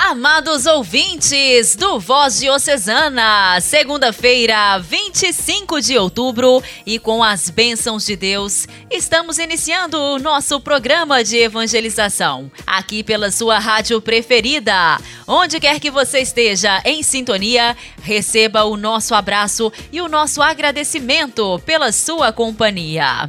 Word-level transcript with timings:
Amados 0.00 0.64
ouvintes 0.64 1.74
do 1.74 1.98
Voz 1.98 2.38
Diocesana, 2.38 3.60
segunda-feira, 3.60 4.78
25 4.78 5.80
de 5.80 5.98
outubro, 5.98 6.62
e 6.86 7.00
com 7.00 7.22
as 7.22 7.50
bênçãos 7.50 8.06
de 8.06 8.14
Deus, 8.14 8.68
estamos 8.88 9.38
iniciando 9.38 9.98
o 9.98 10.20
nosso 10.20 10.60
programa 10.60 11.24
de 11.24 11.36
evangelização, 11.38 12.48
aqui 12.64 13.02
pela 13.02 13.32
sua 13.32 13.58
rádio 13.58 14.00
preferida. 14.00 14.98
Onde 15.26 15.58
quer 15.58 15.80
que 15.80 15.90
você 15.90 16.20
esteja 16.20 16.80
em 16.84 17.02
sintonia, 17.02 17.76
receba 18.00 18.62
o 18.62 18.76
nosso 18.76 19.16
abraço 19.16 19.72
e 19.90 20.00
o 20.00 20.08
nosso 20.08 20.40
agradecimento 20.40 21.60
pela 21.66 21.90
sua 21.90 22.32
companhia. 22.32 23.28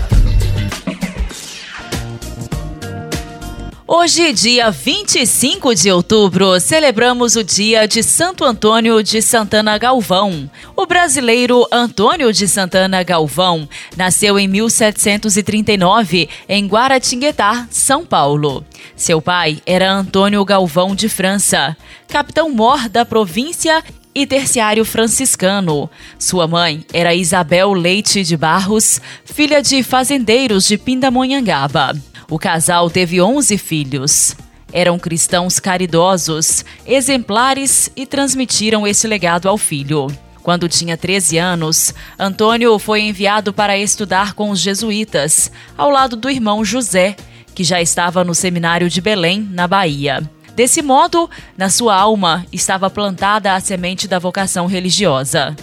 Hoje, 3.93 4.31
dia 4.31 4.71
25 4.71 5.75
de 5.75 5.91
outubro, 5.91 6.57
celebramos 6.61 7.35
o 7.35 7.43
dia 7.43 7.85
de 7.85 8.01
Santo 8.01 8.45
Antônio 8.45 9.03
de 9.03 9.21
Santana 9.21 9.77
Galvão. 9.77 10.49
O 10.77 10.85
brasileiro 10.85 11.67
Antônio 11.69 12.31
de 12.31 12.47
Santana 12.47 13.03
Galvão 13.03 13.67
nasceu 13.97 14.39
em 14.39 14.47
1739 14.47 16.29
em 16.47 16.67
Guaratinguetá, 16.67 17.67
São 17.69 18.05
Paulo. 18.05 18.63
Seu 18.95 19.21
pai 19.21 19.61
era 19.65 19.91
Antônio 19.91 20.45
Galvão 20.45 20.95
de 20.95 21.09
França, 21.09 21.75
capitão-mor 22.07 22.87
da 22.87 23.03
província 23.03 23.83
e 24.15 24.25
terciário 24.25 24.85
franciscano. 24.85 25.89
Sua 26.17 26.47
mãe 26.47 26.85
era 26.93 27.13
Isabel 27.13 27.73
Leite 27.73 28.23
de 28.23 28.37
Barros, 28.37 29.01
filha 29.25 29.61
de 29.61 29.83
fazendeiros 29.83 30.65
de 30.65 30.77
Pindamonhangaba. 30.77 31.93
O 32.31 32.39
casal 32.39 32.89
teve 32.89 33.21
11 33.21 33.57
filhos. 33.57 34.37
Eram 34.71 34.97
cristãos 34.97 35.59
caridosos, 35.59 36.63
exemplares 36.87 37.91
e 37.93 38.05
transmitiram 38.05 38.87
esse 38.87 39.05
legado 39.05 39.49
ao 39.49 39.57
filho. 39.57 40.07
Quando 40.41 40.69
tinha 40.69 40.95
13 40.95 41.37
anos, 41.37 41.93
Antônio 42.17 42.79
foi 42.79 43.01
enviado 43.01 43.51
para 43.51 43.77
estudar 43.77 44.33
com 44.33 44.49
os 44.49 44.61
jesuítas, 44.61 45.51
ao 45.77 45.89
lado 45.89 46.15
do 46.15 46.29
irmão 46.29 46.63
José, 46.63 47.17
que 47.53 47.65
já 47.65 47.81
estava 47.81 48.23
no 48.23 48.33
seminário 48.33 48.89
de 48.89 49.01
Belém, 49.01 49.45
na 49.51 49.67
Bahia. 49.67 50.21
Desse 50.55 50.81
modo, 50.81 51.29
na 51.57 51.69
sua 51.69 51.97
alma 51.97 52.45
estava 52.49 52.89
plantada 52.89 53.53
a 53.53 53.59
semente 53.59 54.07
da 54.07 54.19
vocação 54.19 54.67
religiosa. 54.67 55.53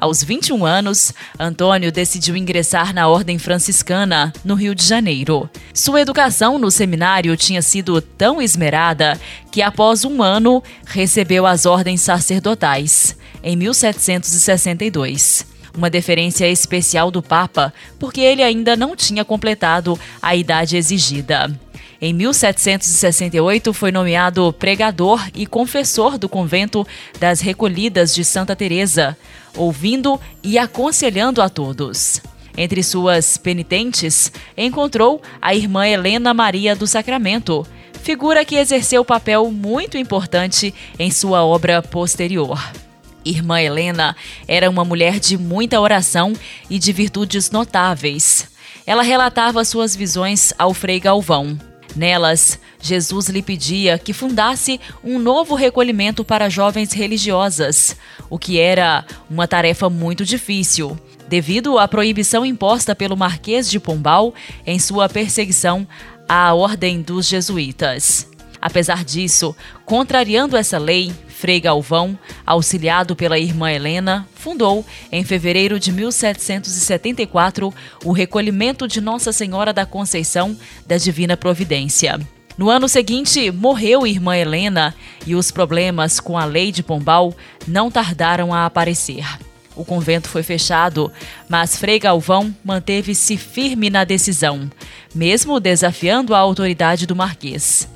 Aos 0.00 0.22
21 0.22 0.64
anos, 0.64 1.12
Antônio 1.40 1.90
decidiu 1.90 2.36
ingressar 2.36 2.94
na 2.94 3.08
Ordem 3.08 3.36
Franciscana, 3.36 4.32
no 4.44 4.54
Rio 4.54 4.72
de 4.72 4.84
Janeiro. 4.84 5.50
Sua 5.74 6.00
educação 6.00 6.56
no 6.56 6.70
seminário 6.70 7.36
tinha 7.36 7.60
sido 7.60 8.00
tão 8.00 8.40
esmerada 8.40 9.20
que, 9.50 9.60
após 9.60 10.04
um 10.04 10.22
ano, 10.22 10.62
recebeu 10.86 11.44
as 11.44 11.66
ordens 11.66 12.00
sacerdotais, 12.00 13.16
em 13.42 13.56
1762. 13.56 15.44
Uma 15.76 15.90
deferência 15.90 16.48
especial 16.48 17.10
do 17.10 17.20
Papa, 17.20 17.74
porque 17.98 18.20
ele 18.20 18.44
ainda 18.44 18.76
não 18.76 18.94
tinha 18.94 19.24
completado 19.24 19.98
a 20.22 20.36
idade 20.36 20.76
exigida. 20.76 21.50
Em 22.00 22.12
1768 22.12 23.72
foi 23.72 23.90
nomeado 23.90 24.52
pregador 24.52 25.28
e 25.34 25.44
confessor 25.46 26.16
do 26.16 26.28
convento 26.28 26.86
das 27.18 27.40
Recolhidas 27.40 28.14
de 28.14 28.24
Santa 28.24 28.54
Teresa, 28.54 29.18
ouvindo 29.56 30.20
e 30.40 30.58
aconselhando 30.58 31.42
a 31.42 31.48
todos. 31.48 32.20
Entre 32.56 32.84
suas 32.84 33.36
penitentes, 33.36 34.30
encontrou 34.56 35.20
a 35.42 35.56
irmã 35.56 35.88
Helena 35.88 36.32
Maria 36.32 36.76
do 36.76 36.86
Sacramento, 36.86 37.66
figura 38.00 38.44
que 38.44 38.54
exerceu 38.54 39.04
papel 39.04 39.50
muito 39.50 39.98
importante 39.98 40.72
em 41.00 41.10
sua 41.10 41.44
obra 41.44 41.82
posterior. 41.82 42.60
Irmã 43.24 43.60
Helena 43.60 44.16
era 44.46 44.70
uma 44.70 44.84
mulher 44.84 45.18
de 45.18 45.36
muita 45.36 45.80
oração 45.80 46.32
e 46.70 46.78
de 46.78 46.92
virtudes 46.92 47.50
notáveis. 47.50 48.48
Ela 48.86 49.02
relatava 49.02 49.64
suas 49.64 49.96
visões 49.96 50.52
ao 50.56 50.72
Frei 50.72 51.00
Galvão. 51.00 51.67
Nelas, 51.96 52.58
Jesus 52.80 53.28
lhe 53.28 53.42
pedia 53.42 53.98
que 53.98 54.12
fundasse 54.12 54.80
um 55.02 55.18
novo 55.18 55.54
recolhimento 55.54 56.24
para 56.24 56.48
jovens 56.48 56.92
religiosas, 56.92 57.96
o 58.30 58.38
que 58.38 58.58
era 58.58 59.04
uma 59.28 59.48
tarefa 59.48 59.88
muito 59.90 60.24
difícil, 60.24 60.98
devido 61.28 61.78
à 61.78 61.88
proibição 61.88 62.44
imposta 62.44 62.94
pelo 62.94 63.16
Marquês 63.16 63.70
de 63.70 63.80
Pombal 63.80 64.34
em 64.66 64.78
sua 64.78 65.08
perseguição 65.08 65.86
à 66.28 66.54
Ordem 66.54 67.02
dos 67.02 67.26
Jesuítas. 67.26 68.28
Apesar 68.60 69.04
disso, 69.04 69.54
contrariando 69.84 70.56
essa 70.56 70.78
lei, 70.78 71.12
Frei 71.38 71.60
Galvão, 71.60 72.18
auxiliado 72.44 73.14
pela 73.14 73.38
irmã 73.38 73.70
Helena, 73.70 74.26
fundou, 74.34 74.84
em 75.12 75.22
fevereiro 75.22 75.78
de 75.78 75.92
1774, 75.92 77.72
o 78.04 78.10
recolhimento 78.10 78.88
de 78.88 79.00
Nossa 79.00 79.30
Senhora 79.30 79.72
da 79.72 79.86
Conceição 79.86 80.58
da 80.84 80.96
Divina 80.96 81.36
Providência. 81.36 82.18
No 82.56 82.68
ano 82.68 82.88
seguinte, 82.88 83.52
morreu 83.52 84.04
irmã 84.04 84.36
Helena 84.36 84.92
e 85.24 85.36
os 85.36 85.52
problemas 85.52 86.18
com 86.18 86.36
a 86.36 86.44
lei 86.44 86.72
de 86.72 86.82
Pombal 86.82 87.32
não 87.68 87.88
tardaram 87.88 88.52
a 88.52 88.66
aparecer. 88.66 89.24
O 89.76 89.84
convento 89.84 90.28
foi 90.28 90.42
fechado, 90.42 91.12
mas 91.48 91.76
Frei 91.76 92.00
Galvão 92.00 92.52
manteve-se 92.64 93.36
firme 93.36 93.88
na 93.88 94.02
decisão, 94.02 94.68
mesmo 95.14 95.60
desafiando 95.60 96.34
a 96.34 96.38
autoridade 96.40 97.06
do 97.06 97.14
Marquês. 97.14 97.88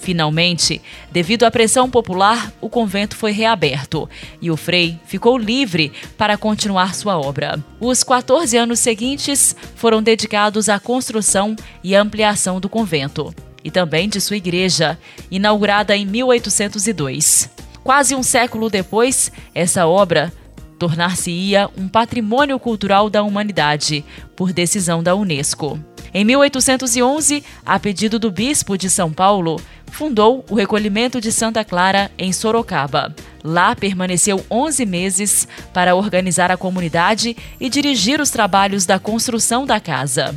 Finalmente, 0.00 0.80
devido 1.12 1.44
à 1.44 1.50
pressão 1.50 1.88
popular, 1.88 2.50
o 2.58 2.70
convento 2.70 3.14
foi 3.14 3.32
reaberto 3.32 4.08
e 4.40 4.50
o 4.50 4.56
Frei 4.56 4.98
ficou 5.04 5.36
livre 5.36 5.92
para 6.16 6.38
continuar 6.38 6.94
sua 6.94 7.18
obra. 7.18 7.62
Os 7.78 8.02
14 8.02 8.56
anos 8.56 8.80
seguintes 8.80 9.54
foram 9.76 10.02
dedicados 10.02 10.70
à 10.70 10.80
construção 10.80 11.54
e 11.84 11.94
ampliação 11.94 12.58
do 12.58 12.68
convento 12.68 13.34
e 13.62 13.70
também 13.70 14.08
de 14.08 14.22
sua 14.22 14.36
igreja, 14.36 14.98
inaugurada 15.30 15.94
em 15.94 16.06
1802. 16.06 17.50
Quase 17.84 18.14
um 18.14 18.22
século 18.22 18.70
depois, 18.70 19.30
essa 19.54 19.86
obra 19.86 20.32
tornar-se-ia 20.80 21.68
um 21.76 21.86
patrimônio 21.86 22.58
cultural 22.58 23.10
da 23.10 23.22
humanidade, 23.22 24.02
por 24.34 24.50
decisão 24.50 25.02
da 25.02 25.14
Unesco. 25.14 25.78
Em 26.12 26.24
1811, 26.24 27.44
a 27.64 27.78
pedido 27.78 28.18
do 28.18 28.30
bispo 28.30 28.78
de 28.78 28.88
São 28.88 29.12
Paulo, 29.12 29.60
fundou 29.92 30.42
o 30.48 30.54
recolhimento 30.54 31.20
de 31.20 31.30
Santa 31.30 31.62
Clara 31.64 32.10
em 32.18 32.32
Sorocaba. 32.32 33.14
Lá 33.44 33.76
permaneceu 33.76 34.44
11 34.50 34.86
meses 34.86 35.46
para 35.74 35.94
organizar 35.94 36.50
a 36.50 36.56
comunidade 36.56 37.36
e 37.60 37.68
dirigir 37.68 38.18
os 38.18 38.30
trabalhos 38.30 38.86
da 38.86 38.98
construção 38.98 39.66
da 39.66 39.78
casa. 39.78 40.34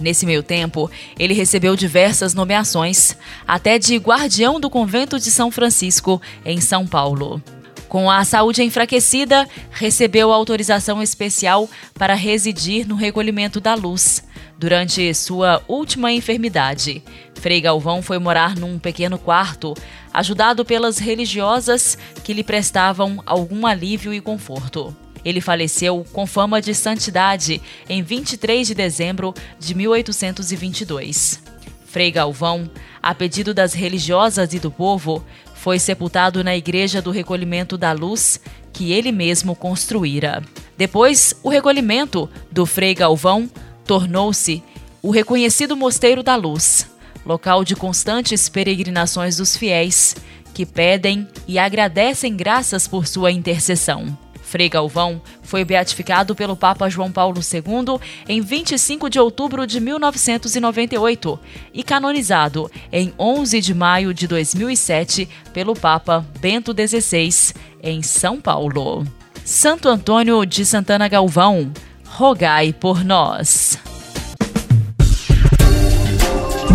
Nesse 0.00 0.24
meio 0.24 0.42
tempo, 0.42 0.88
ele 1.18 1.34
recebeu 1.34 1.74
diversas 1.74 2.32
nomeações, 2.32 3.16
até 3.46 3.76
de 3.76 3.96
guardião 3.96 4.60
do 4.60 4.70
convento 4.70 5.18
de 5.18 5.32
São 5.32 5.50
Francisco, 5.50 6.22
em 6.44 6.60
São 6.60 6.86
Paulo. 6.86 7.42
Com 7.90 8.08
a 8.08 8.24
saúde 8.24 8.62
enfraquecida, 8.62 9.48
recebeu 9.72 10.32
autorização 10.32 11.02
especial 11.02 11.68
para 11.92 12.14
residir 12.14 12.86
no 12.86 12.94
recolhimento 12.94 13.60
da 13.60 13.74
luz 13.74 14.22
durante 14.56 15.12
sua 15.12 15.60
última 15.66 16.12
enfermidade. 16.12 17.02
Frei 17.34 17.60
Galvão 17.60 18.00
foi 18.00 18.20
morar 18.20 18.54
num 18.54 18.78
pequeno 18.78 19.18
quarto, 19.18 19.74
ajudado 20.14 20.64
pelas 20.64 20.98
religiosas 20.98 21.98
que 22.22 22.32
lhe 22.32 22.44
prestavam 22.44 23.20
algum 23.26 23.66
alívio 23.66 24.14
e 24.14 24.20
conforto. 24.20 24.96
Ele 25.24 25.40
faleceu 25.40 26.06
com 26.12 26.28
fama 26.28 26.62
de 26.62 26.72
santidade 26.76 27.60
em 27.88 28.04
23 28.04 28.68
de 28.68 28.74
dezembro 28.74 29.34
de 29.58 29.74
1822. 29.74 31.42
Frei 31.86 32.12
Galvão, 32.12 32.70
a 33.02 33.14
pedido 33.14 33.54
das 33.54 33.72
religiosas 33.72 34.52
e 34.52 34.58
do 34.58 34.70
povo, 34.70 35.24
foi 35.54 35.78
sepultado 35.78 36.42
na 36.42 36.56
Igreja 36.56 37.02
do 37.02 37.10
Recolhimento 37.10 37.76
da 37.76 37.92
Luz, 37.92 38.40
que 38.72 38.92
ele 38.92 39.12
mesmo 39.12 39.54
construíra. 39.54 40.42
Depois, 40.76 41.34
o 41.42 41.48
recolhimento 41.48 42.30
do 42.50 42.64
Frei 42.64 42.94
Galvão 42.94 43.48
tornou-se 43.84 44.62
o 45.02 45.10
reconhecido 45.10 45.76
Mosteiro 45.76 46.22
da 46.22 46.36
Luz, 46.36 46.86
local 47.24 47.64
de 47.64 47.76
constantes 47.76 48.48
peregrinações 48.48 49.36
dos 49.36 49.56
fiéis, 49.56 50.16
que 50.54 50.64
pedem 50.64 51.28
e 51.46 51.58
agradecem 51.58 52.36
graças 52.36 52.88
por 52.88 53.06
sua 53.06 53.30
intercessão. 53.30 54.16
Frei 54.50 54.68
Galvão 54.68 55.22
foi 55.42 55.64
beatificado 55.64 56.34
pelo 56.34 56.56
Papa 56.56 56.90
João 56.90 57.12
Paulo 57.12 57.40
II 57.40 58.00
em 58.28 58.40
25 58.40 59.08
de 59.08 59.20
outubro 59.20 59.64
de 59.64 59.78
1998 59.78 61.38
e 61.72 61.84
canonizado 61.84 62.68
em 62.90 63.14
11 63.16 63.60
de 63.60 63.72
maio 63.72 64.12
de 64.12 64.26
2007 64.26 65.28
pelo 65.52 65.76
Papa 65.76 66.26
Bento 66.40 66.74
XVI 66.74 67.54
em 67.80 68.02
São 68.02 68.40
Paulo. 68.40 69.06
Santo 69.44 69.88
Antônio 69.88 70.44
de 70.44 70.66
Santana 70.66 71.06
Galvão, 71.06 71.72
rogai 72.04 72.72
por 72.72 73.04
nós. 73.04 73.78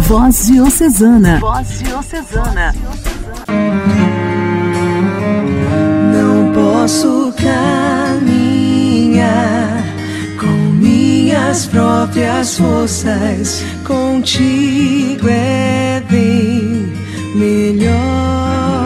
Voz 0.08 0.48
Diocesana. 0.48 1.40
Voz 1.40 1.80
Diocesana. 1.80 2.74
Não 2.74 3.95
posso 6.86 7.34
caminhar 7.42 8.64
com 10.40 10.46
minhas 10.46 11.66
próprias 11.66 12.60
forças. 12.60 13.64
Contigo 13.84 15.28
é 15.28 16.04
bem 16.08 16.94
melhor. 17.34 18.86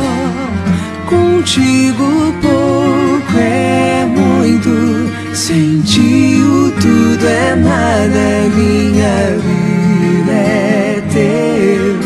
Contigo 1.10 2.34
pouco 2.42 3.38
é 3.38 4.06
muito. 4.06 5.12
Sem 5.36 5.82
ti 5.82 6.42
o 6.42 6.72
tudo 6.80 7.28
é 7.28 7.54
nada. 7.54 8.48
Minha 8.56 9.38
vida 9.44 10.32
é 10.32 11.04
teu 11.12 12.00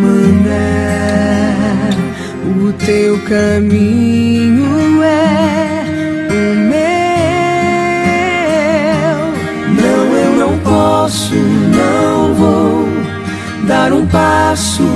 mandar. 0.00 0.94
O 2.56 2.72
teu 2.74 3.18
caminho 3.22 4.83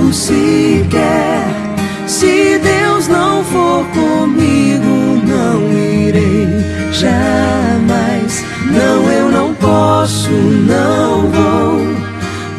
passo 0.09 0.13
sequer. 0.13 1.45
Se 2.07 2.59
Deus 2.59 3.07
não 3.07 3.43
for 3.43 3.85
comigo, 3.87 5.21
não 5.25 5.71
irei 5.71 6.47
jamais. 6.91 8.43
Não, 8.65 9.11
eu 9.11 9.31
não 9.31 9.53
posso, 9.55 10.29
não 10.31 11.29
vou 11.29 11.87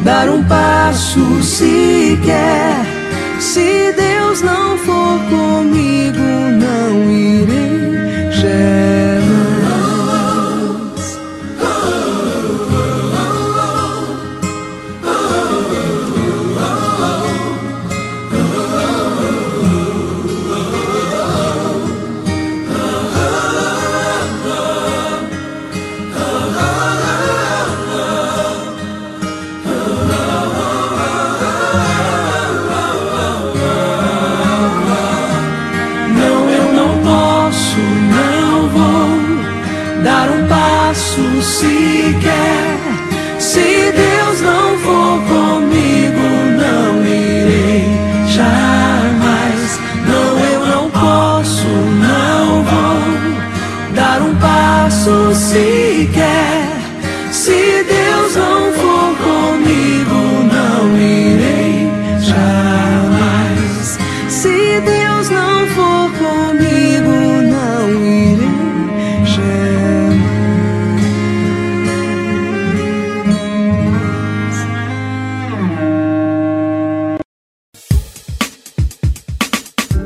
dar 0.03 0.29
um 0.29 0.43
passo 0.43 1.41
sequer. 1.43 2.85
Se 3.39 3.90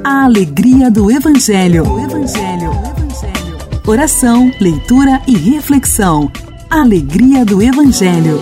A 0.08 0.26
alegria 0.26 0.92
do 0.92 1.10
Evangelho. 1.10 1.84
Evangelho. 2.00 2.70
Oração, 3.88 4.52
leitura 4.62 5.20
e 5.28 5.36
reflexão. 5.36 6.32
Alegria 6.70 7.44
do 7.44 7.60
Evangelho. 7.60 8.40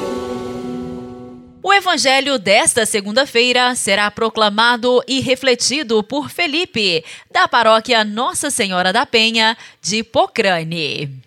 O 1.63 1.73
evangelho 1.73 2.37
desta 2.37 2.85
segunda-feira 2.85 3.73
será 3.75 4.11
proclamado 4.11 5.01
e 5.07 5.21
refletido 5.21 6.03
por 6.03 6.29
Felipe, 6.29 7.01
da 7.31 7.47
paróquia 7.47 8.03
Nossa 8.03 8.51
Senhora 8.51 8.91
da 8.91 9.05
Penha, 9.05 9.55
de 9.81 10.03
Pocrane. 10.03 11.23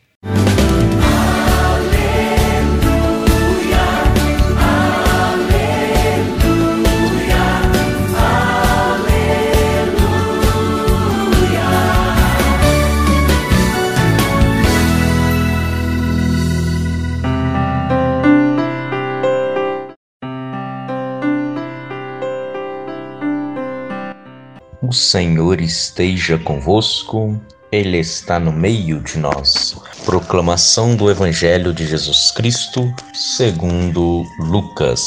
O 24.88 24.92
Senhor 24.92 25.60
esteja 25.60 26.38
convosco, 26.38 27.36
Ele 27.72 27.98
está 27.98 28.38
no 28.38 28.52
meio 28.52 29.00
de 29.00 29.18
nós. 29.18 29.76
Proclamação 30.04 30.94
do 30.94 31.10
Evangelho 31.10 31.74
de 31.74 31.84
Jesus 31.84 32.30
Cristo, 32.30 32.94
segundo 33.12 34.22
Lucas. 34.38 35.02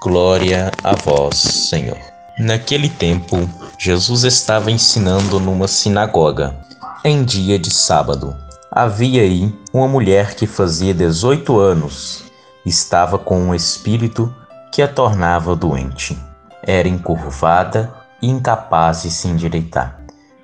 Glória 0.00 0.70
a 0.84 0.94
vós, 0.94 1.38
Senhor. 1.38 1.98
Naquele 2.38 2.88
tempo, 2.88 3.50
Jesus 3.80 4.22
estava 4.22 4.70
ensinando 4.70 5.40
numa 5.40 5.66
sinagoga, 5.66 6.56
em 7.04 7.24
dia 7.24 7.58
de 7.58 7.72
sábado. 7.72 8.36
Havia 8.70 9.22
aí 9.22 9.52
uma 9.72 9.88
mulher 9.88 10.36
que 10.36 10.46
fazia 10.46 10.94
18 10.94 11.58
anos, 11.58 12.22
estava 12.64 13.18
com 13.18 13.40
um 13.40 13.54
espírito 13.56 14.32
que 14.70 14.82
a 14.82 14.86
tornava 14.86 15.56
doente. 15.56 16.16
Era 16.62 16.86
encurvada 16.86 17.92
incapaz 18.22 19.02
de 19.02 19.10
se 19.10 19.28
endireitar. 19.28 20.00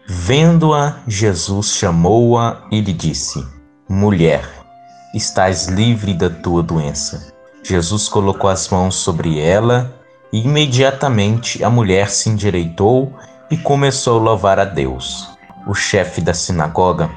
Vendo-a, 0.06 0.96
Jesus 1.06 1.68
chamou-a 1.68 2.62
e 2.70 2.80
lhe 2.80 2.92
disse: 2.92 3.44
Mulher, 3.88 4.48
estás 5.14 5.68
livre 5.68 6.14
da 6.14 6.28
tua 6.28 6.62
doença. 6.62 7.32
Jesus 7.62 8.08
colocou 8.08 8.50
as 8.50 8.68
mãos 8.68 8.96
sobre 8.96 9.38
ela 9.38 9.94
e 10.32 10.40
imediatamente 10.40 11.62
a 11.62 11.70
mulher 11.70 12.10
se 12.10 12.28
endireitou 12.28 13.12
e 13.50 13.56
começou 13.56 14.18
a 14.18 14.22
louvar 14.22 14.58
a 14.58 14.64
Deus. 14.64 15.28
O 15.66 15.74
chefe 15.74 16.20
da 16.20 16.34
sinagoga 16.34 17.08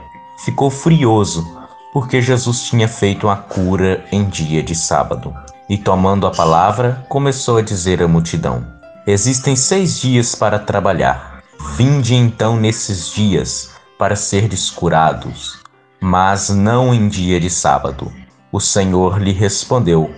ficou 0.43 0.69
furioso 0.69 1.43
porque 1.91 2.21
Jesus 2.21 2.63
tinha 2.63 2.87
feito 2.87 3.25
uma 3.25 3.37
cura 3.37 4.03
em 4.11 4.25
dia 4.25 4.61
de 4.61 4.75
sábado. 4.75 5.33
E 5.69 5.77
tomando 5.77 6.27
a 6.27 6.31
palavra, 6.31 7.05
começou 7.09 7.57
a 7.57 7.61
dizer 7.61 8.03
à 8.03 8.07
multidão: 8.07 8.67
Existem 9.07 9.55
seis 9.55 9.99
dias 9.99 10.33
para 10.33 10.57
trabalhar. 10.57 11.43
Vinde 11.77 12.15
então 12.15 12.57
nesses 12.57 13.13
dias 13.13 13.69
para 13.99 14.15
serdes 14.15 14.71
curados, 14.71 15.59
mas 16.01 16.49
não 16.49 16.91
em 16.91 17.07
dia 17.07 17.39
de 17.39 17.47
sábado. 17.47 18.11
O 18.51 18.59
Senhor 18.59 19.21
lhe 19.21 19.31
respondeu: 19.31 20.11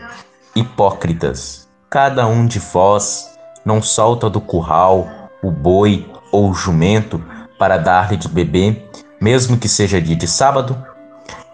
Hipócritas, 0.56 1.67
cada 1.89 2.27
um 2.27 2.48
de 2.48 2.60
vós 2.60 3.38
não 3.65 3.82
solta 3.82 4.29
do 4.29 4.39
curral 4.39 5.06
o 5.44 5.51
boi 5.51 6.10
ou 6.32 6.51
o 6.51 6.53
jumento 6.53 7.22
para 7.60 7.77
dar-lhe 7.77 8.15
de 8.15 8.29
beber, 8.29 8.89
mesmo 9.20 9.58
que 9.58 9.67
seja 9.67 10.01
dia 10.01 10.15
de 10.15 10.29
sábado? 10.29 10.82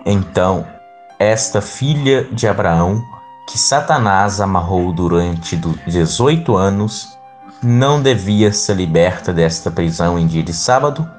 Então, 0.05 0.67
esta 1.17 1.61
filha 1.61 2.25
de 2.25 2.47
Abraão, 2.47 3.03
que 3.49 3.57
Satanás 3.57 4.39
amarrou 4.39 4.93
durante 4.93 5.59
18 5.87 6.55
anos, 6.55 7.17
não 7.63 8.01
devia 8.01 8.51
ser 8.51 8.75
liberta 8.75 9.31
desta 9.31 9.71
prisão 9.71 10.19
em 10.19 10.27
dia 10.27 10.43
de 10.43 10.53
sábado? 10.53 11.09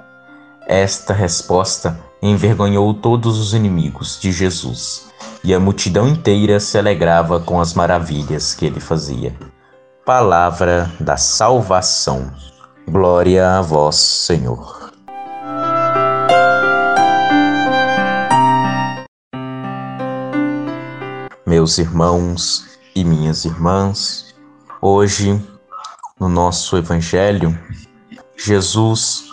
Esta 0.66 1.14
resposta 1.14 1.98
envergonhou 2.22 2.92
todos 2.92 3.38
os 3.38 3.54
inimigos 3.54 4.18
de 4.20 4.30
Jesus, 4.30 5.06
e 5.42 5.54
a 5.54 5.60
multidão 5.60 6.06
inteira 6.06 6.60
se 6.60 6.78
alegrava 6.78 7.40
com 7.40 7.60
as 7.60 7.72
maravilhas 7.72 8.54
que 8.54 8.66
ele 8.66 8.80
fazia. 8.80 9.34
Palavra 10.04 10.90
da 11.00 11.16
salvação. 11.16 12.30
Glória 12.86 13.58
a 13.58 13.62
vós, 13.62 13.96
Senhor. 13.96 14.92
Meus 21.46 21.78
irmãos 21.78 22.64
e 22.94 23.02
minhas 23.04 23.44
irmãs, 23.44 24.34
hoje 24.82 25.40
no 26.24 26.30
nosso 26.30 26.78
Evangelho, 26.78 27.58
Jesus 28.34 29.24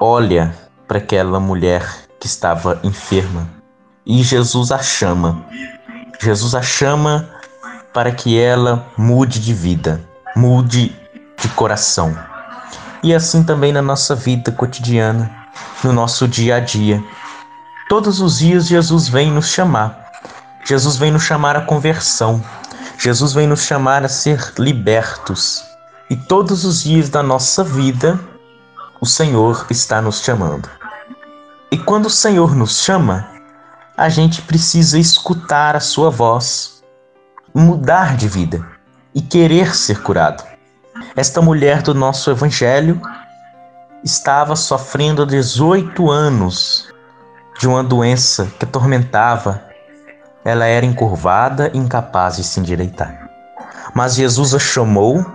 olha 0.00 0.56
para 0.88 0.96
aquela 0.96 1.38
mulher 1.38 1.86
que 2.18 2.26
estava 2.26 2.80
enferma 2.82 3.46
e 4.06 4.22
Jesus 4.22 4.72
a 4.72 4.78
chama. 4.78 5.44
Jesus 6.18 6.54
a 6.54 6.62
chama 6.62 7.28
para 7.92 8.10
que 8.12 8.40
ela 8.40 8.86
mude 8.96 9.38
de 9.38 9.52
vida, 9.52 10.02
mude 10.34 10.96
de 11.38 11.48
coração. 11.50 12.16
E 13.02 13.14
assim 13.14 13.42
também 13.42 13.70
na 13.70 13.82
nossa 13.82 14.14
vida 14.14 14.50
cotidiana, 14.50 15.30
no 15.84 15.92
nosso 15.92 16.26
dia 16.26 16.56
a 16.56 16.60
dia. 16.60 17.04
Todos 17.90 18.22
os 18.22 18.38
dias 18.38 18.66
Jesus 18.66 19.06
vem 19.06 19.30
nos 19.30 19.48
chamar. 19.48 20.10
Jesus 20.64 20.96
vem 20.96 21.10
nos 21.12 21.24
chamar 21.24 21.56
à 21.56 21.60
conversão. 21.60 22.42
Jesus 22.98 23.34
vem 23.34 23.46
nos 23.46 23.64
chamar 23.64 24.02
a 24.02 24.08
ser 24.08 24.54
libertos. 24.58 25.75
E 26.08 26.14
todos 26.14 26.64
os 26.64 26.84
dias 26.84 27.08
da 27.08 27.20
nossa 27.20 27.64
vida, 27.64 28.18
o 29.00 29.06
Senhor 29.06 29.66
está 29.70 30.00
nos 30.00 30.20
chamando. 30.22 30.68
E 31.70 31.76
quando 31.76 32.06
o 32.06 32.10
Senhor 32.10 32.54
nos 32.54 32.80
chama, 32.80 33.28
a 33.96 34.08
gente 34.08 34.40
precisa 34.42 35.00
escutar 35.00 35.74
a 35.74 35.80
sua 35.80 36.08
voz, 36.08 36.84
mudar 37.52 38.16
de 38.16 38.28
vida 38.28 38.64
e 39.12 39.20
querer 39.20 39.74
ser 39.74 40.00
curado. 40.00 40.44
Esta 41.16 41.42
mulher 41.42 41.82
do 41.82 41.92
nosso 41.92 42.30
evangelho 42.30 43.00
estava 44.04 44.54
sofrendo 44.54 45.26
18 45.26 46.08
anos 46.08 46.88
de 47.58 47.66
uma 47.66 47.82
doença 47.82 48.46
que 48.58 48.64
atormentava. 48.64 49.60
Ela 50.44 50.66
era 50.66 50.86
encurvada 50.86 51.70
incapaz 51.74 52.36
de 52.36 52.44
se 52.44 52.60
endireitar. 52.60 53.28
Mas 53.92 54.14
Jesus 54.14 54.54
a 54.54 54.58
chamou 54.60 55.26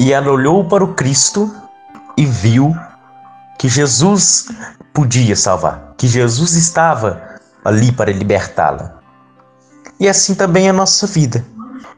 e 0.00 0.14
ela 0.14 0.30
olhou 0.30 0.64
para 0.64 0.82
o 0.82 0.94
Cristo 0.94 1.54
e 2.16 2.24
viu 2.24 2.74
que 3.58 3.68
Jesus 3.68 4.48
podia 4.94 5.36
salvar, 5.36 5.92
que 5.98 6.08
Jesus 6.08 6.54
estava 6.54 7.20
ali 7.62 7.92
para 7.92 8.10
libertá-la. 8.10 8.94
E 10.00 10.08
assim 10.08 10.34
também 10.34 10.68
é 10.68 10.70
a 10.70 10.72
nossa 10.72 11.06
vida. 11.06 11.44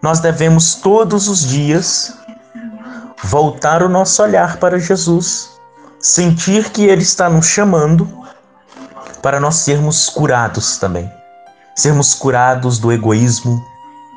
Nós 0.03 0.19
devemos 0.19 0.75
todos 0.75 1.29
os 1.29 1.47
dias 1.47 2.13
voltar 3.23 3.85
o 3.85 3.89
nosso 3.89 4.21
olhar 4.21 4.57
para 4.57 4.81
Jesus, 4.81 5.51
sentir 6.01 6.71
que 6.71 6.85
Ele 6.85 7.03
está 7.03 7.31
nos 7.31 7.47
chamando 7.47 8.09
para 9.23 9.39
nós 9.39 9.55
sermos 9.55 10.09
curados 10.09 10.77
também. 10.77 11.09
Sermos 11.77 12.15
curados 12.15 12.81
do 12.81 12.91
egoísmo, 12.91 13.65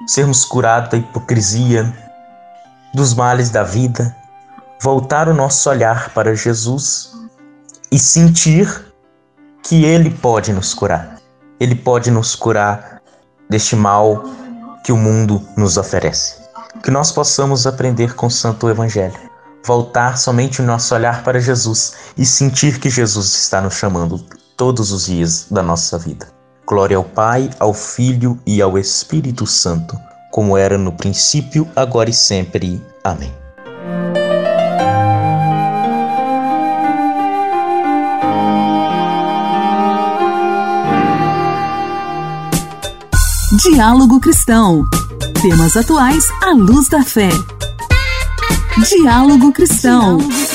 sermos 0.07 0.43
curados 0.43 0.89
da 0.89 0.97
hipocrisia, 0.97 2.04
dos 2.95 3.13
males 3.13 3.49
da 3.49 3.61
vida, 3.61 4.15
voltar 4.81 5.27
o 5.27 5.33
nosso 5.33 5.69
olhar 5.69 6.11
para 6.11 6.33
Jesus 6.33 7.11
e 7.91 7.99
sentir 7.99 8.93
que 9.61 9.83
Ele 9.83 10.09
pode 10.09 10.53
nos 10.53 10.73
curar. 10.73 11.17
Ele 11.59 11.75
pode 11.75 12.09
nos 12.09 12.35
curar 12.35 13.01
deste 13.49 13.75
mal 13.75 14.23
que 14.83 14.93
o 14.93 14.97
mundo 14.97 15.45
nos 15.57 15.75
oferece. 15.75 16.37
Que 16.81 16.89
nós 16.89 17.11
possamos 17.11 17.67
aprender 17.67 18.15
com 18.15 18.27
o 18.27 18.31
Santo 18.31 18.69
Evangelho, 18.69 19.19
voltar 19.65 20.17
somente 20.17 20.61
o 20.61 20.65
nosso 20.65 20.95
olhar 20.95 21.21
para 21.23 21.39
Jesus 21.39 21.93
e 22.17 22.25
sentir 22.25 22.79
que 22.79 22.89
Jesus 22.89 23.27
está 23.35 23.59
nos 23.59 23.73
chamando 23.73 24.19
todos 24.55 24.93
os 24.93 25.07
dias 25.07 25.47
da 25.51 25.61
nossa 25.61 25.97
vida. 25.97 26.27
Glória 26.65 26.95
ao 26.95 27.03
Pai, 27.03 27.49
ao 27.59 27.73
Filho 27.73 28.39
e 28.45 28.61
ao 28.61 28.77
Espírito 28.77 29.45
Santo 29.45 29.99
como 30.35 30.57
era 30.57 30.77
no 30.77 30.91
princípio, 30.91 31.65
agora 31.73 32.09
e 32.09 32.13
sempre. 32.13 32.83
Amém. 33.01 33.33
Diálogo 43.63 44.19
Cristão. 44.19 44.83
Temas 45.41 45.77
atuais 45.77 46.25
à 46.43 46.51
luz 46.51 46.89
da 46.89 47.01
fé. 47.01 47.29
Diálogo 48.89 49.53
Cristão. 49.53 50.17
Diálogo 50.17 50.54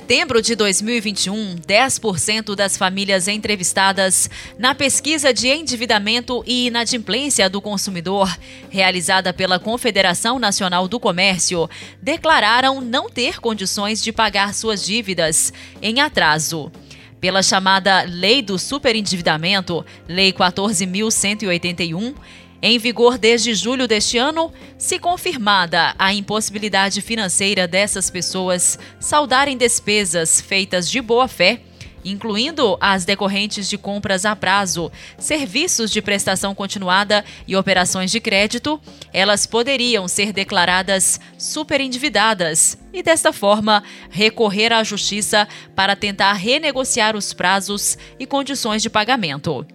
setembro 0.00 0.40
de 0.40 0.56
2021, 0.56 1.56
10% 1.56 2.54
das 2.54 2.74
famílias 2.74 3.28
entrevistadas 3.28 4.30
na 4.58 4.74
pesquisa 4.74 5.32
de 5.32 5.46
endividamento 5.46 6.42
e 6.46 6.68
inadimplência 6.68 7.50
do 7.50 7.60
consumidor, 7.60 8.34
realizada 8.70 9.30
pela 9.30 9.58
Confederação 9.58 10.38
Nacional 10.38 10.88
do 10.88 10.98
Comércio, 10.98 11.68
declararam 12.00 12.80
não 12.80 13.10
ter 13.10 13.40
condições 13.40 14.02
de 14.02 14.10
pagar 14.10 14.54
suas 14.54 14.82
dívidas 14.82 15.52
em 15.82 16.00
atraso. 16.00 16.72
Pela 17.20 17.42
chamada 17.42 18.02
Lei 18.08 18.40
do 18.40 18.58
Superendividamento, 18.58 19.84
Lei 20.08 20.32
14.181, 20.32 22.14
em 22.62 22.78
vigor 22.78 23.18
desde 23.18 23.54
julho 23.54 23.88
deste 23.88 24.18
ano, 24.18 24.52
se 24.76 24.98
confirmada 24.98 25.94
a 25.98 26.12
impossibilidade 26.12 27.00
financeira 27.00 27.66
dessas 27.66 28.10
pessoas 28.10 28.78
saudarem 28.98 29.56
despesas 29.56 30.40
feitas 30.40 30.90
de 30.90 31.00
boa 31.00 31.26
fé, 31.26 31.60
incluindo 32.04 32.76
as 32.80 33.04
decorrentes 33.04 33.68
de 33.68 33.76
compras 33.76 34.24
a 34.24 34.34
prazo, 34.34 34.90
serviços 35.18 35.90
de 35.90 36.00
prestação 36.00 36.54
continuada 36.54 37.24
e 37.46 37.56
operações 37.56 38.10
de 38.10 38.20
crédito, 38.20 38.80
elas 39.12 39.46
poderiam 39.46 40.08
ser 40.08 40.32
declaradas 40.32 41.20
superendividadas 41.38 42.78
e, 42.92 43.02
desta 43.02 43.32
forma, 43.32 43.82
recorrer 44.10 44.72
à 44.72 44.82
justiça 44.82 45.46
para 45.74 45.94
tentar 45.94 46.32
renegociar 46.32 47.16
os 47.16 47.32
prazos 47.32 47.98
e 48.18 48.26
condições 48.26 48.82
de 48.82 48.90
pagamento. 48.90 49.66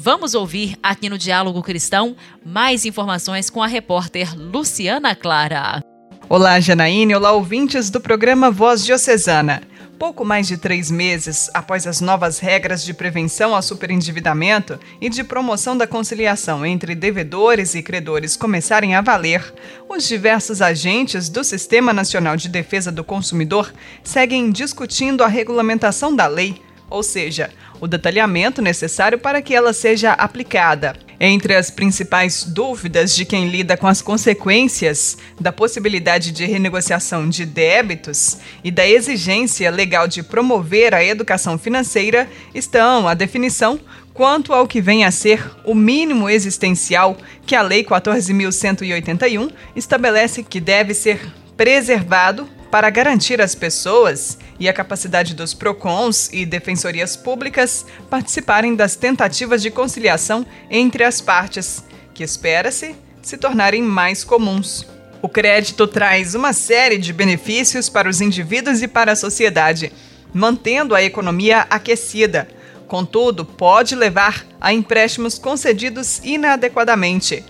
Vamos 0.00 0.32
ouvir 0.32 0.78
aqui 0.80 1.10
no 1.10 1.18
Diálogo 1.18 1.60
Cristão 1.60 2.14
mais 2.46 2.84
informações 2.84 3.50
com 3.50 3.60
a 3.60 3.66
repórter 3.66 4.32
Luciana 4.38 5.12
Clara. 5.16 5.82
Olá, 6.28 6.60
Janaíne. 6.60 7.16
Olá, 7.16 7.32
ouvintes 7.32 7.90
do 7.90 8.00
programa 8.00 8.48
Voz 8.48 8.84
Diocesana. 8.84 9.60
Pouco 9.98 10.24
mais 10.24 10.46
de 10.46 10.56
três 10.56 10.88
meses 10.88 11.50
após 11.52 11.84
as 11.84 12.00
novas 12.00 12.38
regras 12.38 12.84
de 12.84 12.94
prevenção 12.94 13.56
ao 13.56 13.60
superendividamento 13.60 14.78
e 15.00 15.08
de 15.10 15.24
promoção 15.24 15.76
da 15.76 15.84
conciliação 15.84 16.64
entre 16.64 16.94
devedores 16.94 17.74
e 17.74 17.82
credores 17.82 18.36
começarem 18.36 18.94
a 18.94 19.00
valer, 19.00 19.52
os 19.88 20.06
diversos 20.06 20.62
agentes 20.62 21.28
do 21.28 21.42
Sistema 21.42 21.92
Nacional 21.92 22.36
de 22.36 22.48
Defesa 22.48 22.92
do 22.92 23.02
Consumidor 23.02 23.74
seguem 24.04 24.52
discutindo 24.52 25.24
a 25.24 25.26
regulamentação 25.26 26.14
da 26.14 26.28
lei 26.28 26.67
ou 26.90 27.02
seja, 27.02 27.50
o 27.80 27.86
detalhamento 27.86 28.62
necessário 28.62 29.18
para 29.18 29.42
que 29.42 29.54
ela 29.54 29.72
seja 29.72 30.12
aplicada. 30.12 30.94
Entre 31.20 31.54
as 31.54 31.68
principais 31.68 32.44
dúvidas 32.44 33.14
de 33.14 33.24
quem 33.24 33.48
lida 33.48 33.76
com 33.76 33.88
as 33.88 34.00
consequências 34.00 35.18
da 35.40 35.50
possibilidade 35.50 36.30
de 36.30 36.44
renegociação 36.44 37.28
de 37.28 37.44
débitos 37.44 38.38
e 38.62 38.70
da 38.70 38.86
exigência 38.86 39.68
legal 39.70 40.06
de 40.06 40.22
promover 40.22 40.94
a 40.94 41.04
educação 41.04 41.58
financeira 41.58 42.28
estão 42.54 43.08
a 43.08 43.14
definição 43.14 43.80
quanto 44.14 44.52
ao 44.52 44.66
que 44.66 44.80
vem 44.80 45.04
a 45.04 45.10
ser 45.10 45.44
o 45.64 45.74
mínimo 45.74 46.28
existencial 46.28 47.16
que 47.44 47.54
a 47.54 47.62
Lei 47.62 47.84
14.181 47.84 49.50
estabelece 49.74 50.42
que 50.42 50.60
deve 50.60 50.94
ser 50.94 51.20
preservado 51.56 52.48
para 52.70 52.90
garantir 52.90 53.40
às 53.40 53.54
pessoas 53.54 54.38
e 54.60 54.68
a 54.68 54.72
capacidade 54.72 55.34
dos 55.34 55.54
PROCONs 55.54 56.30
e 56.32 56.44
defensorias 56.44 57.16
públicas 57.16 57.86
participarem 58.10 58.74
das 58.74 58.96
tentativas 58.96 59.62
de 59.62 59.70
conciliação 59.70 60.46
entre 60.70 61.04
as 61.04 61.20
partes, 61.20 61.84
que 62.12 62.22
espera-se 62.22 62.94
se 63.22 63.36
tornarem 63.36 63.82
mais 63.82 64.24
comuns. 64.24 64.86
O 65.20 65.28
crédito 65.28 65.86
traz 65.86 66.34
uma 66.34 66.52
série 66.52 66.98
de 66.98 67.12
benefícios 67.12 67.88
para 67.88 68.08
os 68.08 68.20
indivíduos 68.20 68.82
e 68.82 68.88
para 68.88 69.12
a 69.12 69.16
sociedade, 69.16 69.92
mantendo 70.32 70.94
a 70.94 71.02
economia 71.02 71.66
aquecida. 71.68 72.48
Contudo, 72.86 73.44
pode 73.44 73.94
levar 73.94 74.46
a 74.60 74.72
empréstimos 74.72 75.38
concedidos 75.38 76.20
inadequadamente 76.22 77.44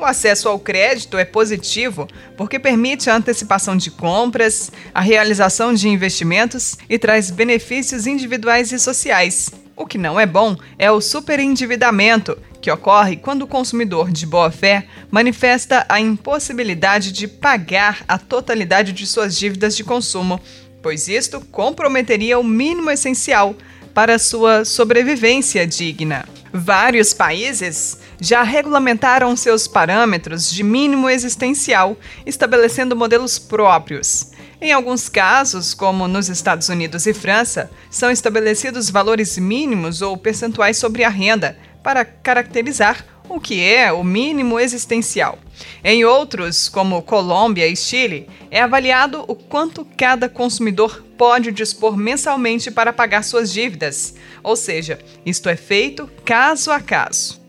O 0.00 0.04
acesso 0.06 0.48
ao 0.48 0.58
crédito 0.58 1.18
é 1.18 1.26
positivo 1.26 2.08
porque 2.34 2.58
permite 2.58 3.10
a 3.10 3.16
antecipação 3.16 3.76
de 3.76 3.90
compras, 3.90 4.72
a 4.94 5.00
realização 5.02 5.74
de 5.74 5.90
investimentos 5.90 6.78
e 6.88 6.98
traz 6.98 7.30
benefícios 7.30 8.06
individuais 8.06 8.72
e 8.72 8.78
sociais. 8.78 9.50
O 9.76 9.84
que 9.84 9.98
não 9.98 10.18
é 10.18 10.24
bom 10.24 10.56
é 10.78 10.90
o 10.90 11.02
superendividamento, 11.02 12.38
que 12.62 12.70
ocorre 12.70 13.18
quando 13.18 13.42
o 13.42 13.46
consumidor 13.46 14.10
de 14.10 14.24
boa 14.24 14.50
fé 14.50 14.86
manifesta 15.10 15.84
a 15.86 16.00
impossibilidade 16.00 17.12
de 17.12 17.28
pagar 17.28 18.02
a 18.08 18.16
totalidade 18.16 18.92
de 18.92 19.06
suas 19.06 19.38
dívidas 19.38 19.76
de 19.76 19.84
consumo, 19.84 20.40
pois 20.82 21.08
isto 21.08 21.42
comprometeria 21.52 22.38
o 22.38 22.44
mínimo 22.44 22.90
essencial 22.90 23.54
para 23.92 24.18
sua 24.18 24.64
sobrevivência 24.64 25.66
digna. 25.66 26.24
Vários 26.52 27.14
países 27.14 27.98
já 28.20 28.42
regulamentaram 28.42 29.36
seus 29.36 29.68
parâmetros 29.68 30.50
de 30.50 30.62
mínimo 30.64 31.08
existencial, 31.08 31.96
estabelecendo 32.26 32.96
modelos 32.96 33.38
próprios. 33.38 34.32
Em 34.60 34.72
alguns 34.72 35.08
casos, 35.08 35.72
como 35.72 36.06
nos 36.06 36.28
Estados 36.28 36.68
Unidos 36.68 37.06
e 37.06 37.14
França, 37.14 37.70
são 37.88 38.10
estabelecidos 38.10 38.90
valores 38.90 39.38
mínimos 39.38 40.02
ou 40.02 40.16
percentuais 40.16 40.76
sobre 40.76 41.04
a 41.04 41.08
renda 41.08 41.56
para 41.82 42.04
caracterizar 42.04 43.06
o 43.30 43.40
que 43.40 43.62
é 43.62 43.92
o 43.92 44.02
mínimo 44.02 44.58
existencial. 44.58 45.38
Em 45.84 46.04
outros, 46.04 46.68
como 46.68 47.02
Colômbia 47.02 47.66
e 47.66 47.76
Chile, 47.76 48.28
é 48.50 48.60
avaliado 48.60 49.24
o 49.28 49.34
quanto 49.34 49.86
cada 49.96 50.28
consumidor 50.28 51.04
pode 51.16 51.52
dispor 51.52 51.96
mensalmente 51.96 52.70
para 52.70 52.92
pagar 52.92 53.22
suas 53.22 53.52
dívidas, 53.52 54.14
ou 54.42 54.56
seja, 54.56 54.98
isto 55.24 55.48
é 55.48 55.56
feito 55.56 56.10
caso 56.24 56.70
a 56.70 56.80
caso. 56.80 57.40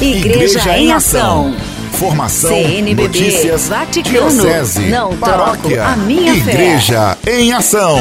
Igreja, 0.00 0.60
Igreja 0.60 0.78
em 0.78 0.92
Ação. 0.92 1.56
Formação, 1.92 2.50
CNBB, 2.50 3.02
notícias, 3.02 3.68
Vaticano, 3.68 4.30
diocese, 4.30 4.82
não 4.86 5.16
paróquia, 5.18 5.84
a 5.84 5.96
minha 5.96 6.32
Igreja 6.36 7.18
fé. 7.20 7.40
em 7.40 7.52
Ação. 7.52 7.98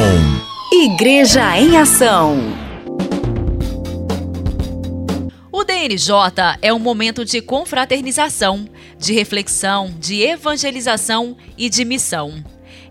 Igreja 0.72 1.58
em 1.58 1.76
Ação. 1.78 2.67
DNJ 5.68 6.14
é 6.62 6.74
um 6.74 6.80
momento 6.80 7.26
de 7.26 7.42
confraternização, 7.42 8.70
de 8.98 9.12
reflexão, 9.12 9.94
de 10.00 10.22
evangelização 10.22 11.36
e 11.58 11.70
de 11.70 11.84
missão. 11.84 12.42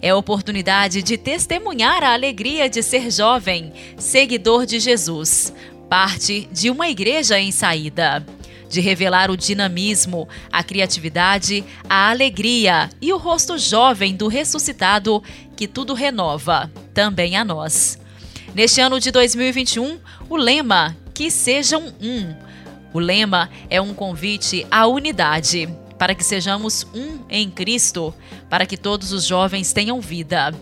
É 0.03 0.11
a 0.11 0.17
oportunidade 0.17 1.03
de 1.03 1.17
testemunhar 1.17 2.05
a 2.05 2.13
alegria 2.13 2.69
de 2.69 2.83
ser 2.83 3.11
jovem, 3.11 3.73
seguidor 3.97 4.67
de 4.67 4.79
Jesus, 4.79 5.55
parte 5.89 6.47
de 6.53 6.69
uma 6.69 6.87
igreja 6.87 7.41
em 7.41 7.51
saída. 7.51 8.25
De 8.69 8.83
revelar 8.83 9.31
o 9.31 9.39
dinamismo, 9.39 10.29
a 10.53 10.63
criatividade, 10.63 11.65
a 11.89 12.11
alegria 12.11 12.91
e 13.01 13.11
o 13.11 13.17
rosto 13.17 13.57
jovem 13.57 14.15
do 14.15 14.29
ressuscitado 14.29 15.23
que 15.57 15.67
tudo 15.67 15.95
renova, 15.95 16.71
também 16.93 17.39
a 17.39 17.45
nós. 17.45 17.99
Neste 18.55 18.83
ano 18.83 19.01
de 19.01 19.11
2021, 19.11 19.99
o 20.29 20.37
lema 20.37 20.95
Que 21.15 21.31
Sejam 21.31 21.95
Um 22.03 22.46
o 22.93 22.99
lema 22.99 23.51
é 23.69 23.81
um 23.81 23.93
convite 23.93 24.67
à 24.71 24.87
unidade, 24.87 25.69
para 25.99 26.15
que 26.15 26.25
sejamos 26.25 26.87
um 26.95 27.21
em 27.29 27.51
Cristo, 27.51 28.15
para 28.49 28.67
que 28.67 28.77
todos 28.77 29.13
os 29.13 29.25
jovens 29.25 29.73
tenham 29.73 30.01
vida. 30.01 30.55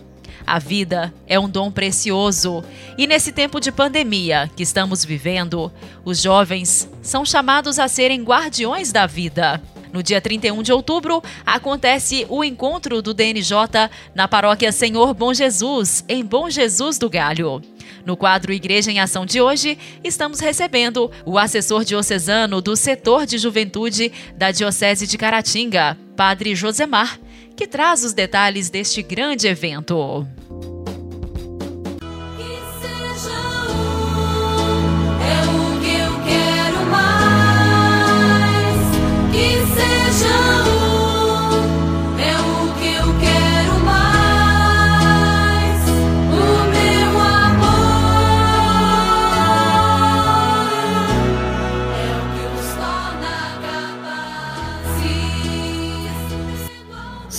A 0.45 0.59
vida 0.59 1.13
é 1.25 1.39
um 1.39 1.49
dom 1.49 1.71
precioso 1.71 2.63
e 2.97 3.07
nesse 3.07 3.31
tempo 3.31 3.59
de 3.59 3.71
pandemia 3.71 4.49
que 4.55 4.61
estamos 4.61 5.03
vivendo, 5.03 5.71
os 6.03 6.21
jovens 6.21 6.87
são 7.01 7.25
chamados 7.25 7.79
a 7.79 7.87
serem 7.87 8.23
guardiões 8.23 8.91
da 8.91 9.07
vida. 9.07 9.61
No 9.91 10.03
dia 10.03 10.19
31 10.19 10.61
de 10.61 10.73
outubro, 10.73 11.23
acontece 11.45 12.27
o 12.29 12.43
encontro 12.43 13.01
do 13.01 13.13
DNJ 13.13 13.89
na 14.13 14.27
paróquia 14.27 14.71
Senhor 14.71 15.13
Bom 15.13 15.33
Jesus, 15.33 16.03
em 16.07 16.23
Bom 16.23 16.49
Jesus 16.49 16.97
do 16.97 17.09
Galho. 17.09 17.61
No 18.05 18.15
quadro 18.15 18.53
Igreja 18.53 18.91
em 18.91 18.99
Ação 18.99 19.25
de 19.25 19.41
hoje, 19.41 19.77
estamos 20.03 20.39
recebendo 20.39 21.09
o 21.25 21.39
assessor 21.39 21.83
diocesano 21.83 22.61
do 22.61 22.75
setor 22.75 23.25
de 23.25 23.39
juventude 23.39 24.11
da 24.37 24.51
Diocese 24.51 25.07
de 25.07 25.17
Caratinga, 25.17 25.97
Padre 26.15 26.55
Josemar, 26.55 27.19
que 27.55 27.65
traz 27.65 28.03
os 28.03 28.13
detalhes 28.13 28.69
deste 28.69 29.01
grande 29.01 29.47
evento. 29.47 30.27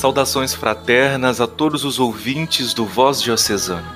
Saudações 0.07 0.55
fraternas 0.55 1.41
a 1.41 1.49
todos 1.49 1.85
os 1.85 1.99
ouvintes 1.99 2.73
do 2.73 2.87
Voz 2.87 3.21
Diocesano. 3.21 3.89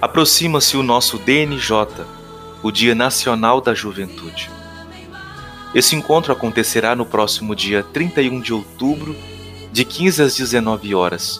Aproxima-se 0.00 0.78
o 0.78 0.82
nosso 0.82 1.18
DNJ, 1.18 2.06
o 2.62 2.70
Dia 2.70 2.94
Nacional 2.94 3.60
da 3.60 3.74
Juventude. 3.74 4.50
Esse 5.74 5.94
encontro 5.94 6.32
acontecerá 6.32 6.96
no 6.96 7.04
próximo 7.04 7.54
dia 7.54 7.82
31 7.82 8.40
de 8.40 8.54
outubro, 8.54 9.14
de 9.70 9.84
15 9.84 10.22
às 10.22 10.36
19 10.36 10.94
horas, 10.94 11.38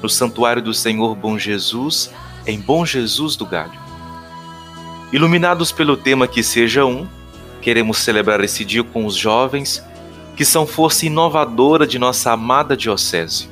no 0.00 0.08
Santuário 0.08 0.62
do 0.62 0.72
Senhor 0.72 1.16
Bom 1.16 1.36
Jesus, 1.36 2.12
em 2.46 2.60
Bom 2.60 2.86
Jesus 2.86 3.34
do 3.34 3.44
Galho. 3.44 3.80
Iluminados 5.12 5.72
pelo 5.72 5.96
tema 5.96 6.28
Que 6.28 6.44
Seja 6.44 6.86
Um, 6.86 7.08
queremos 7.60 7.98
celebrar 7.98 8.40
esse 8.44 8.64
dia 8.64 8.84
com 8.84 9.04
os 9.04 9.16
jovens 9.16 9.82
que 10.40 10.44
são 10.46 10.66
força 10.66 11.04
inovadora 11.04 11.86
de 11.86 11.98
nossa 11.98 12.32
amada 12.32 12.74
Diocese. 12.74 13.46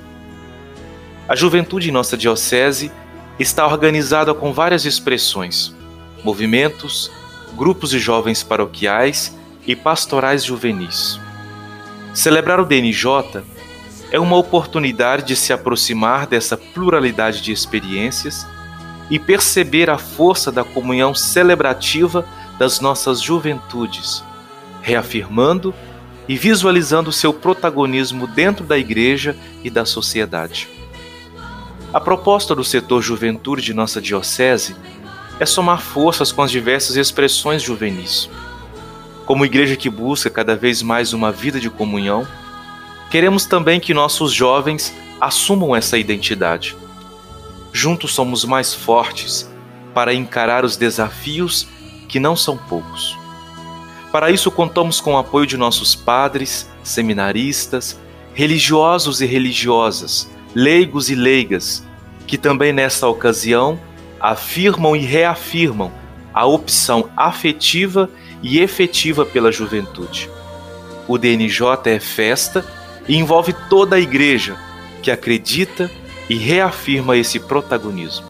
A 1.28 1.36
juventude 1.36 1.90
em 1.90 1.92
nossa 1.92 2.16
Diocese 2.16 2.90
está 3.38 3.66
organizada 3.66 4.32
com 4.32 4.54
várias 4.54 4.86
expressões, 4.86 5.76
movimentos, 6.24 7.12
grupos 7.58 7.90
de 7.90 7.98
jovens 7.98 8.42
paroquiais 8.42 9.36
e 9.66 9.76
pastorais 9.76 10.42
juvenis. 10.42 11.20
Celebrar 12.14 12.58
o 12.58 12.64
DNJ 12.64 13.42
é 14.10 14.18
uma 14.18 14.38
oportunidade 14.38 15.26
de 15.26 15.36
se 15.36 15.52
aproximar 15.52 16.26
dessa 16.26 16.56
pluralidade 16.56 17.42
de 17.42 17.52
experiências 17.52 18.46
e 19.10 19.18
perceber 19.18 19.90
a 19.90 19.98
força 19.98 20.50
da 20.50 20.64
comunhão 20.64 21.14
celebrativa 21.14 22.24
das 22.58 22.80
nossas 22.80 23.20
juventudes, 23.20 24.24
reafirmando 24.80 25.74
e 26.28 26.36
visualizando 26.36 27.10
seu 27.10 27.32
protagonismo 27.32 28.26
dentro 28.26 28.64
da 28.64 28.76
igreja 28.78 29.34
e 29.64 29.70
da 29.70 29.84
sociedade. 29.84 30.68
A 31.92 31.98
proposta 31.98 32.54
do 32.54 32.62
setor 32.62 33.00
juventude 33.00 33.62
de 33.62 33.72
nossa 33.72 34.00
diocese 34.00 34.76
é 35.40 35.46
somar 35.46 35.80
forças 35.80 36.30
com 36.30 36.42
as 36.42 36.50
diversas 36.50 36.96
expressões 36.96 37.62
juvenis. 37.62 38.28
Como 39.24 39.44
igreja 39.44 39.76
que 39.76 39.88
busca 39.88 40.28
cada 40.28 40.54
vez 40.54 40.82
mais 40.82 41.12
uma 41.12 41.32
vida 41.32 41.58
de 41.58 41.70
comunhão, 41.70 42.26
queremos 43.10 43.46
também 43.46 43.80
que 43.80 43.94
nossos 43.94 44.32
jovens 44.32 44.94
assumam 45.20 45.74
essa 45.74 45.96
identidade. 45.96 46.76
Juntos 47.72 48.14
somos 48.14 48.44
mais 48.44 48.74
fortes 48.74 49.50
para 49.94 50.14
encarar 50.14 50.64
os 50.64 50.76
desafios 50.76 51.66
que 52.06 52.20
não 52.20 52.36
são 52.36 52.56
poucos. 52.56 53.17
Para 54.10 54.30
isso, 54.30 54.50
contamos 54.50 55.00
com 55.00 55.14
o 55.14 55.18
apoio 55.18 55.46
de 55.46 55.56
nossos 55.56 55.94
padres, 55.94 56.68
seminaristas, 56.82 57.98
religiosos 58.34 59.20
e 59.20 59.26
religiosas, 59.26 60.30
leigos 60.54 61.10
e 61.10 61.14
leigas, 61.14 61.84
que 62.26 62.38
também 62.38 62.72
nesta 62.72 63.06
ocasião 63.06 63.78
afirmam 64.20 64.96
e 64.96 65.00
reafirmam 65.00 65.92
a 66.32 66.46
opção 66.46 67.10
afetiva 67.16 68.08
e 68.42 68.60
efetiva 68.60 69.26
pela 69.26 69.52
juventude. 69.52 70.30
O 71.06 71.18
DNJ 71.18 71.66
é 71.86 72.00
festa 72.00 72.64
e 73.06 73.16
envolve 73.16 73.54
toda 73.68 73.96
a 73.96 74.00
igreja 74.00 74.56
que 75.02 75.10
acredita 75.10 75.90
e 76.28 76.36
reafirma 76.36 77.16
esse 77.16 77.40
protagonismo. 77.40 78.26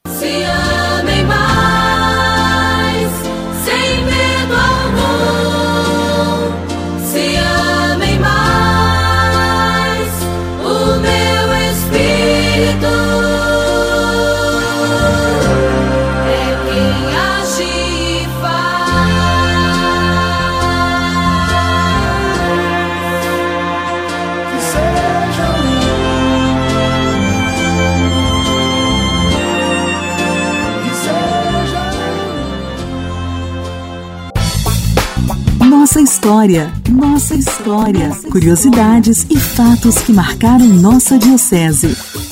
Nossa 35.99 36.13
história, 36.13 36.73
nossa 36.89 37.35
história. 37.35 38.11
Curiosidades 38.31 39.27
e 39.29 39.37
fatos 39.37 39.99
que 39.99 40.13
marcaram 40.13 40.65
nossa 40.65 41.19
diocese. 41.19 41.89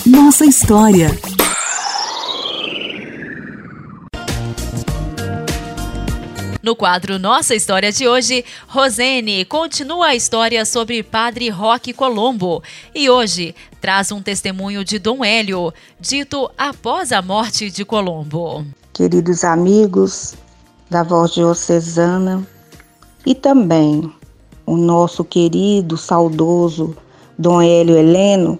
Nossa 0.06 0.44
história. 0.46 1.08
No 6.62 6.76
quadro 6.76 7.18
Nossa 7.18 7.56
História 7.56 7.90
de 7.90 8.06
hoje, 8.06 8.44
Rosene 8.68 9.44
continua 9.44 10.06
a 10.06 10.14
história 10.14 10.64
sobre 10.64 11.02
Padre 11.02 11.48
Roque 11.48 11.92
Colombo 11.92 12.62
e 12.94 13.10
hoje 13.10 13.52
traz 13.80 14.12
um 14.12 14.22
testemunho 14.22 14.84
de 14.84 15.00
Dom 15.00 15.24
Hélio, 15.24 15.74
dito 15.98 16.48
após 16.56 17.10
a 17.10 17.20
morte 17.20 17.68
de 17.68 17.84
Colombo. 17.84 18.64
Queridos 18.92 19.42
amigos 19.42 20.34
da 20.88 21.02
Voz 21.02 21.32
Diocesana 21.34 22.46
e 23.26 23.34
também 23.34 24.10
o 24.64 24.76
nosso 24.76 25.24
querido, 25.24 25.98
saudoso 25.98 26.96
Dom 27.36 27.60
Hélio 27.60 27.96
Heleno, 27.96 28.58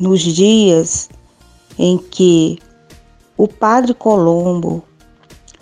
nos 0.00 0.22
dias 0.22 1.08
em 1.78 1.98
que 1.98 2.58
o 3.36 3.46
Padre 3.46 3.94
Colombo 3.94 4.82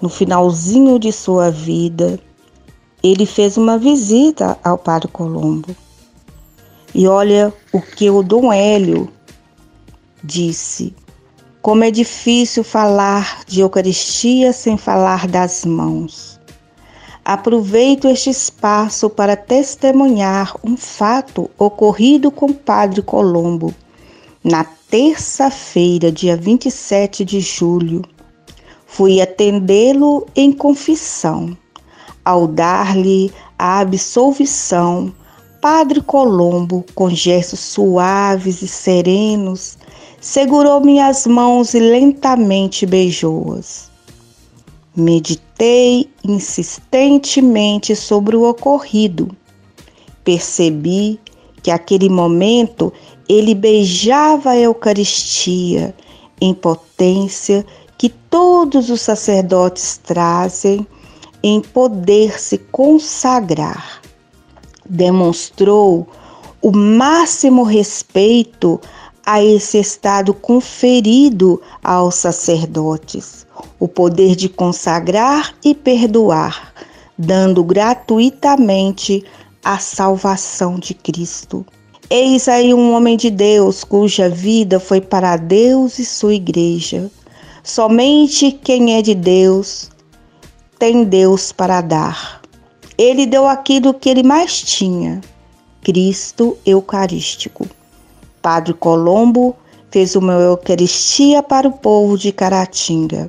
no 0.02 0.08
finalzinho 0.08 0.98
de 0.98 1.12
sua 1.12 1.48
vida, 1.48 2.18
ele 3.02 3.24
fez 3.24 3.56
uma 3.56 3.78
visita 3.78 4.58
ao 4.64 4.76
Padre 4.76 5.06
Colombo. 5.08 5.74
E 6.92 7.06
olha 7.06 7.54
o 7.72 7.80
que 7.80 8.11
o 8.11 8.20
Dom 8.20 8.52
Hélio 8.52 9.08
disse. 10.24 10.92
Como 11.62 11.85
é 11.85 11.90
difícil 11.92 12.64
falar 12.64 13.44
de 13.46 13.61
Eucaristia 13.61 14.52
sem 14.52 14.76
falar 14.76 15.28
das 15.28 15.64
mãos. 15.64 16.32
Aproveito 17.24 18.08
este 18.08 18.30
espaço 18.30 19.08
para 19.08 19.37
testemunhar 19.37 20.56
um 20.64 20.76
fato 20.76 21.50
ocorrido 21.58 22.30
com 22.30 22.52
Padre 22.52 23.02
Colombo 23.02 23.74
na 24.42 24.64
terça-feira, 24.64 26.11
dia 26.11 26.37
27 26.37 27.24
de 27.24 27.40
julho, 27.40 28.02
Fui 28.94 29.22
atendê-lo 29.22 30.26
em 30.37 30.52
confissão. 30.52 31.56
Ao 32.22 32.46
dar-lhe 32.46 33.32
a 33.58 33.78
absolvição, 33.78 35.11
Padre 35.62 36.02
Colombo, 36.02 36.85
com 36.94 37.08
gestos 37.08 37.61
suaves 37.61 38.61
e 38.61 38.68
serenos, 38.68 39.78
segurou 40.20 40.82
minhas 40.82 41.26
mãos 41.26 41.72
e 41.72 41.80
lentamente 41.80 42.85
beijou-as. 42.85 43.91
Meditei 44.94 46.11
insistentemente 46.22 47.96
sobre 47.96 48.37
o 48.37 48.48
ocorrido. 48.48 49.35
Percebi 50.22 51.18
que 51.62 51.70
aquele 51.70 52.09
momento 52.09 52.92
ele 53.28 53.55
beijava 53.55 54.50
a 54.50 54.59
Eucaristia 54.59 55.94
em 56.40 56.52
potência 56.52 57.64
que 57.96 58.09
todos 58.09 58.90
os 58.90 59.00
sacerdotes 59.00 59.98
trazem 60.02 60.87
em 61.42 61.61
poder 61.61 62.38
se 62.38 62.59
consagrar. 62.59 64.02
Demonstrou 64.88 66.07
o 66.61 66.70
máximo 66.70 67.62
respeito 67.62 68.81
a 69.24 69.42
esse 69.42 69.78
estado 69.78 70.35
conferido 70.35 71.61
aos 71.82 72.16
sacerdotes, 72.16 73.46
o 73.78 73.87
poder 73.87 74.35
de 74.35 74.48
consagrar 74.48 75.54
e 75.64 75.74
perdoar, 75.74 76.72
dando 77.16 77.62
gratuitamente 77.62 79.24
a 79.64 79.78
salvação 79.78 80.78
de 80.78 80.94
Cristo. 80.94 81.64
Eis 82.11 82.48
aí 82.48 82.74
um 82.74 82.92
homem 82.92 83.16
de 83.16 83.30
Deus 83.30 83.85
cuja 83.85 84.28
vida 84.28 84.78
foi 84.78 85.00
para 85.00 85.37
Deus 85.37 85.98
e 85.98 86.04
sua 86.04 86.35
igreja 86.35 87.11
Somente 87.64 88.50
quem 88.50 88.96
é 88.96 89.02
de 89.02 89.14
Deus 89.14 89.88
tem 90.80 91.04
Deus 91.04 91.52
para 91.52 91.80
dar. 91.80 92.42
Ele 92.98 93.24
deu 93.24 93.46
aquilo 93.46 93.94
que 93.94 94.11
ele 94.11 94.24
mais 94.24 94.61
tinha: 94.61 95.20
Cristo 95.80 96.58
Eucarístico. 96.66 97.68
Padre 98.42 98.74
Colombo 98.74 99.57
fez 99.90 100.16
uma 100.16 100.33
Eucaristia 100.33 101.42
para 101.42 101.68
o 101.68 101.72
povo 101.72 102.18
de 102.18 102.33
Caratinga. 102.33 103.28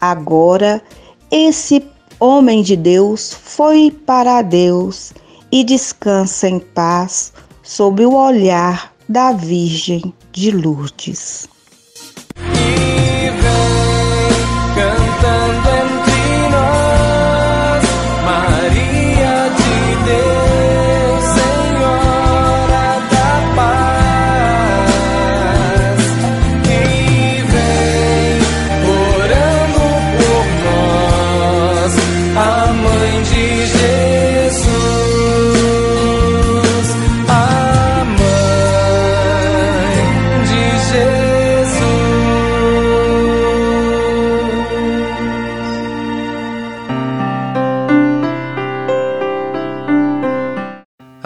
Agora, 0.00 0.82
esse 1.30 1.86
homem 2.18 2.62
de 2.62 2.76
Deus 2.76 3.32
foi 3.32 3.90
para 3.90 4.42
Deus 4.42 5.12
e 5.52 5.62
descansa 5.62 6.48
em 6.48 6.58
paz 6.58 7.32
sob 7.62 8.04
o 8.04 8.14
olhar 8.14 8.92
da 9.08 9.32
Virgem 9.32 10.12
de 10.32 10.50
Lourdes. 10.50 11.48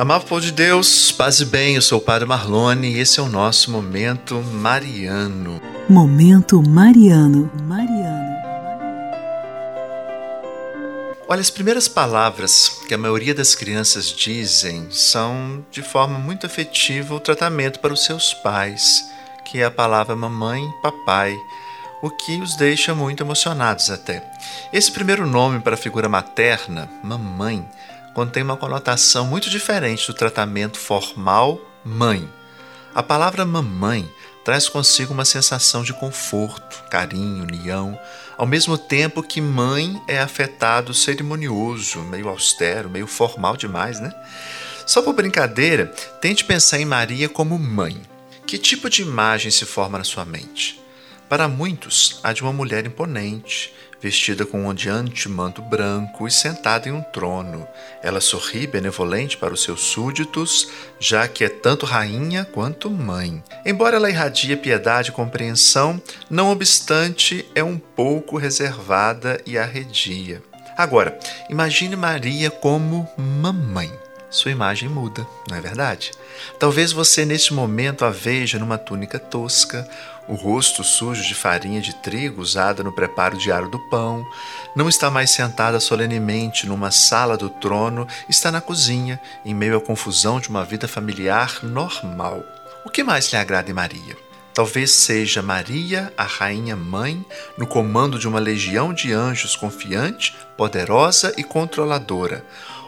Amado 0.04 0.26
povo 0.26 0.42
de 0.42 0.52
Deus, 0.52 1.10
paz 1.10 1.40
e 1.40 1.46
bem, 1.46 1.76
eu 1.76 1.80
sou 1.80 1.96
o 1.96 2.02
Padre 2.02 2.28
Marlone 2.28 2.92
e 2.92 2.98
esse 2.98 3.18
é 3.18 3.22
o 3.22 3.26
nosso 3.26 3.70
Momento 3.70 4.34
Mariano. 4.52 5.58
Momento 5.88 6.62
Mariano. 6.62 7.50
Mariano. 7.62 8.36
Olha, 11.26 11.40
as 11.40 11.48
primeiras 11.48 11.88
palavras 11.88 12.82
que 12.86 12.92
a 12.92 12.98
maioria 12.98 13.34
das 13.34 13.54
crianças 13.54 14.12
dizem 14.12 14.88
são, 14.90 15.64
de 15.70 15.80
forma 15.80 16.18
muito 16.18 16.44
afetiva, 16.44 17.14
o 17.14 17.20
tratamento 17.20 17.80
para 17.80 17.94
os 17.94 18.04
seus 18.04 18.34
pais, 18.34 19.10
que 19.42 19.62
é 19.62 19.64
a 19.64 19.70
palavra 19.70 20.14
mamãe, 20.14 20.62
papai, 20.82 21.34
o 22.02 22.10
que 22.10 22.42
os 22.42 22.56
deixa 22.56 22.94
muito 22.94 23.22
emocionados 23.22 23.90
até. 23.90 24.22
Esse 24.70 24.92
primeiro 24.92 25.26
nome 25.26 25.60
para 25.60 25.76
a 25.76 25.78
figura 25.78 26.10
materna, 26.10 26.90
mamãe, 27.02 27.66
contém 28.14 28.42
uma 28.42 28.56
conotação 28.56 29.26
muito 29.26 29.50
diferente 29.50 30.06
do 30.06 30.14
tratamento 30.14 30.78
formal 30.78 31.60
mãe. 31.84 32.28
A 32.94 33.02
palavra 33.02 33.44
mamãe 33.44 34.08
traz 34.44 34.68
consigo 34.68 35.12
uma 35.12 35.24
sensação 35.24 35.82
de 35.82 35.92
conforto, 35.92 36.82
carinho, 36.88 37.42
união, 37.42 37.98
ao 38.38 38.46
mesmo 38.46 38.78
tempo 38.78 39.22
que 39.22 39.40
mãe 39.40 40.00
é 40.06 40.20
afetado 40.20 40.94
cerimonioso, 40.94 42.00
meio 42.00 42.28
austero, 42.28 42.88
meio 42.88 43.06
formal 43.06 43.56
demais, 43.56 44.00
né? 44.00 44.12
Só 44.86 45.02
por 45.02 45.14
brincadeira, 45.14 45.86
tente 46.20 46.44
pensar 46.44 46.78
em 46.78 46.84
Maria 46.84 47.28
como 47.28 47.58
mãe. 47.58 48.00
Que 48.46 48.58
tipo 48.58 48.90
de 48.90 49.02
imagem 49.02 49.50
se 49.50 49.64
forma 49.64 49.98
na 49.98 50.04
sua 50.04 50.24
mente? 50.24 50.80
Para 51.28 51.48
muitos, 51.48 52.20
a 52.22 52.32
de 52.32 52.42
uma 52.42 52.52
mulher 52.52 52.84
imponente, 52.84 53.72
vestida 54.04 54.44
com 54.44 54.60
um 54.60 54.66
ondeante 54.66 55.30
manto 55.30 55.62
branco 55.62 56.28
e 56.28 56.30
sentada 56.30 56.90
em 56.90 56.92
um 56.92 57.00
trono. 57.00 57.66
Ela 58.02 58.20
sorri 58.20 58.66
benevolente 58.66 59.38
para 59.38 59.54
os 59.54 59.62
seus 59.62 59.80
súditos, 59.80 60.68
já 61.00 61.26
que 61.26 61.42
é 61.42 61.48
tanto 61.48 61.86
rainha 61.86 62.44
quanto 62.44 62.90
mãe. 62.90 63.42
Embora 63.64 63.96
ela 63.96 64.10
irradie 64.10 64.56
piedade 64.56 65.08
e 65.08 65.12
compreensão, 65.12 66.02
não 66.28 66.50
obstante, 66.50 67.46
é 67.54 67.64
um 67.64 67.78
pouco 67.78 68.36
reservada 68.36 69.40
e 69.46 69.56
arredia. 69.56 70.42
Agora, 70.76 71.18
imagine 71.48 71.96
Maria 71.96 72.50
como 72.50 73.08
mamãe 73.16 73.90
sua 74.34 74.50
imagem 74.50 74.88
muda, 74.88 75.26
não 75.48 75.56
é 75.56 75.60
verdade? 75.60 76.10
Talvez 76.58 76.92
você 76.92 77.24
neste 77.24 77.54
momento 77.54 78.04
a 78.04 78.10
veja 78.10 78.58
numa 78.58 78.76
túnica 78.76 79.18
tosca, 79.18 79.88
o 80.26 80.34
rosto 80.34 80.82
sujo 80.82 81.22
de 81.22 81.34
farinha 81.34 81.80
de 81.80 81.94
trigo 81.94 82.42
usada 82.42 82.82
no 82.82 82.92
preparo 82.92 83.38
diário 83.38 83.68
do 83.68 83.78
pão, 83.90 84.26
não 84.74 84.88
está 84.88 85.10
mais 85.10 85.30
sentada 85.30 85.78
solenemente 85.78 86.66
numa 86.66 86.90
sala 86.90 87.36
do 87.36 87.48
trono, 87.48 88.08
está 88.28 88.50
na 88.50 88.60
cozinha, 88.60 89.20
em 89.44 89.54
meio 89.54 89.76
à 89.76 89.80
confusão 89.80 90.40
de 90.40 90.48
uma 90.48 90.64
vida 90.64 90.88
familiar 90.88 91.60
normal. 91.62 92.42
O 92.84 92.90
que 92.90 93.04
mais 93.04 93.32
lhe 93.32 93.38
agrada 93.38 93.70
em 93.70 93.74
Maria? 93.74 94.16
Talvez 94.52 94.92
seja 94.92 95.42
Maria, 95.42 96.12
a 96.16 96.22
Rainha 96.22 96.76
Mãe, 96.76 97.24
no 97.58 97.66
comando 97.66 98.18
de 98.18 98.28
uma 98.28 98.38
legião 98.38 98.94
de 98.94 99.12
anjos 99.12 99.56
confiante, 99.56 100.34
poderosa 100.56 101.34
e 101.36 101.42
controladora. 101.42 102.44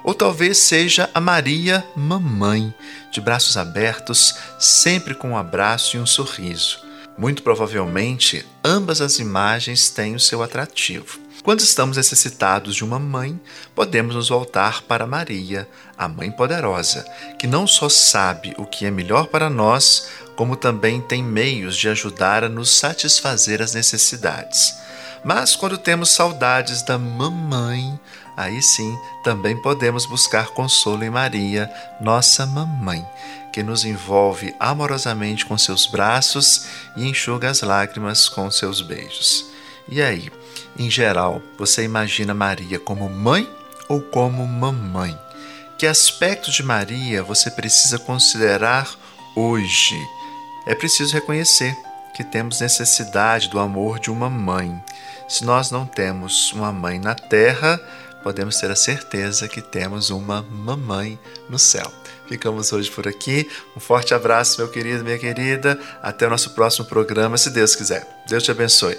Ou 0.07 0.14
talvez 0.14 0.59
seja 0.59 1.11
a 1.12 1.21
Maria 1.21 1.85
Mamãe, 1.97 2.73
de 3.11 3.21
braços 3.21 3.57
abertos, 3.57 4.37
sempre 4.57 5.16
com 5.16 5.31
um 5.31 5.37
abraço 5.37 5.97
e 5.97 6.01
um 6.01 6.07
sorriso. 6.07 6.79
Muito 7.19 7.42
provavelmente, 7.42 8.47
ambas 8.64 9.01
as 9.01 9.19
imagens 9.19 9.90
têm 9.90 10.14
o 10.14 10.21
seu 10.21 10.45
atrativo. 10.45 11.19
Quando 11.42 11.59
estamos 11.59 11.97
necessitados 11.97 12.77
de 12.77 12.85
uma 12.85 13.01
mãe, 13.01 13.40
podemos 13.75 14.14
nos 14.14 14.29
voltar 14.29 14.83
para 14.83 15.09
Maria, 15.09 15.69
a 15.99 16.07
Mãe 16.07 16.31
Poderosa, 16.31 17.05
que 17.37 17.49
não 17.49 17.66
só 17.66 17.88
sabe 17.88 18.55
o 18.59 18.64
que 18.64 18.87
é 18.87 18.92
melhor 18.92 19.27
para 19.27 19.51
nós, 19.51 20.09
como 20.37 20.55
também 20.55 21.01
tem 21.01 21.21
meios 21.21 21.77
de 21.77 21.88
ajudar 21.88 22.45
a 22.45 22.49
nos 22.49 22.71
satisfazer 22.79 23.61
as 23.61 23.75
necessidades. 23.75 24.73
Mas 25.25 25.57
quando 25.57 25.77
temos 25.77 26.11
saudades 26.11 26.83
da 26.83 26.97
mamãe, 26.97 27.99
aí 28.37 28.61
sim 28.61 28.99
também 29.25 29.57
podemos 29.57 30.07
buscar 30.07 30.49
consolo 30.49 31.03
em 31.03 31.11
Maria, 31.11 31.72
nossa 32.01 32.44
mamãe, 32.44 33.05
que 33.53 33.62
nos 33.62 33.85
envolve 33.85 34.55
amorosamente 34.61 35.46
com 35.46 35.57
seus 35.57 35.87
braços 35.87 36.66
e 36.96 37.09
enxuga 37.09 37.51
as 37.51 37.62
lágrimas 37.62 38.29
com 38.29 38.51
seus 38.51 38.83
beijos. 38.83 39.46
E 39.88 40.03
aí, 40.03 40.31
em 40.79 40.90
geral, 40.90 41.40
você 41.59 41.83
imagina 41.83 42.35
Maria 42.35 42.79
como 42.79 43.09
mãe 43.09 43.49
ou 43.88 44.03
como 44.03 44.46
mamãe? 44.46 45.18
Que 45.79 45.87
aspectos 45.87 46.55
de 46.55 46.62
Maria 46.62 47.22
você 47.22 47.51
precisa 47.51 47.99
considerar 47.99 48.90
hoje? 49.35 49.96
É 50.66 50.75
preciso 50.75 51.14
reconhecer 51.14 51.77
que 52.14 52.25
temos 52.25 52.61
necessidade 52.61 53.49
do 53.51 53.59
amor 53.59 53.99
de 53.99 54.11
uma 54.11 54.31
mãe. 54.31 54.83
Se 55.29 55.44
nós 55.44 55.70
não 55.70 55.85
temos 55.85 56.51
uma 56.53 56.72
mãe 56.72 56.99
na 56.99 57.14
terra, 57.14 57.79
podemos 58.27 58.57
ter 58.57 58.69
a 58.73 58.75
certeza 58.75 59.47
que 59.47 59.62
temos 59.62 60.11
uma 60.11 60.43
mamãe 60.43 61.17
no 61.49 61.61
céu. 61.61 61.89
Ficamos 62.27 62.73
hoje 62.73 62.91
por 62.91 63.07
aqui. 63.07 63.49
Um 63.77 63.79
forte 63.79 64.15
abraço, 64.15 64.61
meu 64.61 64.69
querido, 64.69 65.05
minha 65.05 65.17
querida. 65.17 65.79
Até 66.03 66.27
o 66.27 66.31
nosso 66.31 66.51
próximo 66.51 66.87
programa, 66.87 67.39
se 67.39 67.51
Deus 67.51 67.77
quiser. 67.77 68.05
Deus 68.29 68.43
te 68.43 68.51
abençoe. 68.51 68.99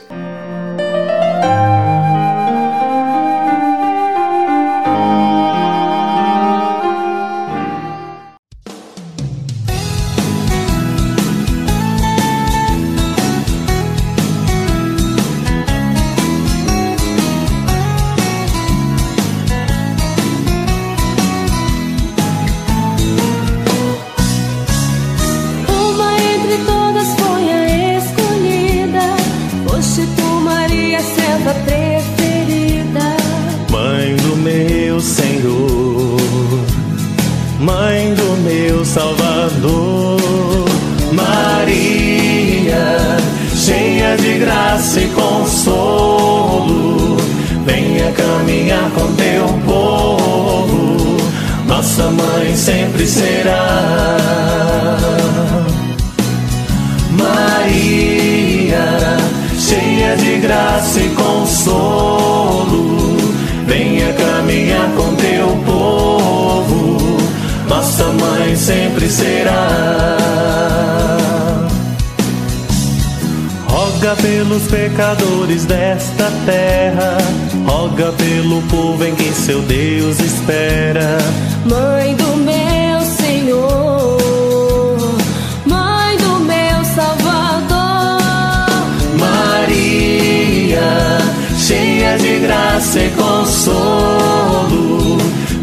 Pelos 74.22 74.68
pecadores 74.68 75.66
desta 75.66 76.32
terra, 76.46 77.18
roga 77.66 78.14
pelo 78.14 78.62
povo 78.64 79.04
em 79.04 79.14
quem 79.16 79.34
seu 79.34 79.62
Deus 79.64 80.20
espera. 80.20 81.18
Mãe 81.66 82.16
do 82.16 82.38
meu 82.38 83.02
Senhor, 83.02 84.20
Mãe 85.66 86.16
do 86.18 86.40
meu 86.40 86.86
Salvador, 86.96 88.22
Maria, 89.20 91.18
cheia 91.58 92.18
de 92.20 92.40
graça 92.40 93.00
e 93.00 93.10
consolo, 93.12 95.18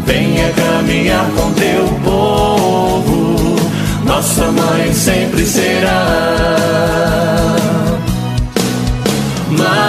venha 0.05 0.51
caminhar 0.51 1.31
com 1.31 1.51
teu 1.53 1.87
povo, 2.03 3.55
nossa 4.03 4.51
mãe 4.51 4.93
sempre 4.93 5.45
será. 5.45 6.65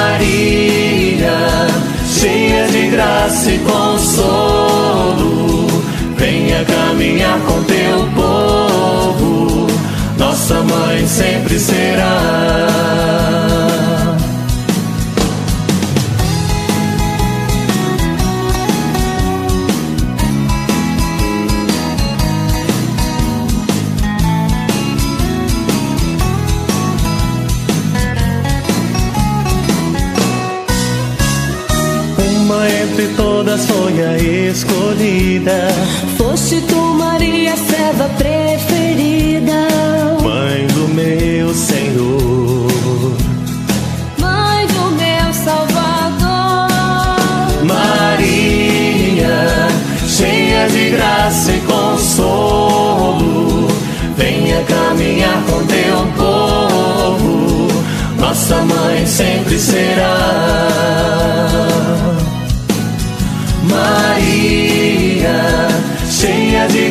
Maria, 0.08 1.66
cheia 2.08 2.68
de 2.68 2.90
graça 2.90 3.50
e 3.50 3.58
consolo, 3.58 4.06
venha 6.16 6.64
caminhar 6.64 7.40
com 7.40 7.60
teu 7.64 8.08
povo, 8.14 9.66
nossa 10.16 10.62
mãe 10.62 11.04
sempre 11.08 11.58
será. 11.58 12.86
كده 35.44 35.68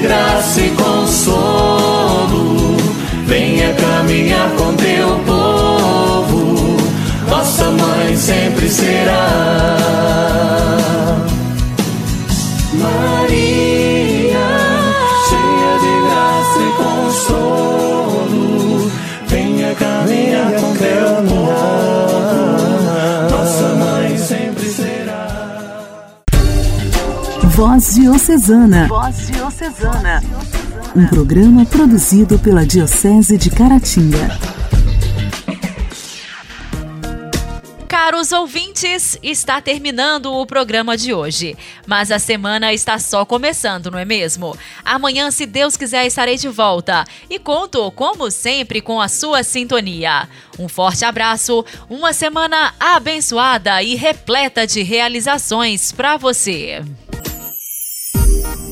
graça 0.06 0.62
e 0.62 0.70
consolo, 0.72 2.78
venha 3.26 3.74
caminhar 3.74 4.50
com 4.52 4.74
teu 4.76 5.20
povo, 5.26 6.78
nossa 7.28 7.72
mãe 7.72 8.16
sempre 8.16 8.70
será. 8.70 9.76
Maria, 12.74 14.48
cheia 15.28 15.80
de 15.84 15.94
graça 16.06 16.60
e 16.60 16.72
consolo, 16.84 18.92
venha 19.28 19.74
caminhar 19.74 20.52
com 20.52 20.76
teu 20.76 21.24
povo, 21.28 22.70
nossa 23.32 23.68
mãe 23.74 24.16
sempre 24.18 24.70
será. 24.70 25.26
Voz 27.56 27.96
Diocesana. 27.96 28.88
Voz 28.88 29.35
Diocesana. 29.66 30.22
Um 30.96 31.08
programa 31.08 31.66
produzido 31.66 32.38
pela 32.38 32.66
Diocese 32.66 33.36
de 33.36 33.50
Caratinga. 33.50 34.38
Queridos 38.26 38.40
ouvintes, 38.40 39.20
está 39.22 39.62
terminando 39.62 40.34
o 40.34 40.48
programa 40.48 40.98
de 40.98 41.14
hoje, 41.14 41.56
mas 41.86 42.10
a 42.10 42.18
semana 42.18 42.74
está 42.74 42.98
só 42.98 43.24
começando, 43.24 43.92
não 43.92 44.00
é 44.00 44.06
mesmo? 44.06 44.58
Amanhã, 44.84 45.30
se 45.30 45.46
Deus 45.46 45.78
quiser, 45.78 46.08
estarei 46.08 46.36
de 46.36 46.48
volta 46.48 47.06
e 47.30 47.38
conto, 47.38 47.92
como 47.92 48.32
sempre, 48.32 48.82
com 48.82 49.00
a 49.00 49.08
sua 49.08 49.44
sintonia. 49.44 50.28
Um 50.58 50.68
forte 50.68 51.06
abraço, 51.06 51.64
uma 51.88 52.14
semana 52.14 52.74
abençoada 52.80 53.84
e 53.84 53.94
repleta 53.94 54.66
de 54.66 54.82
realizações 54.82 55.92
para 55.92 56.18
você. 56.18 56.82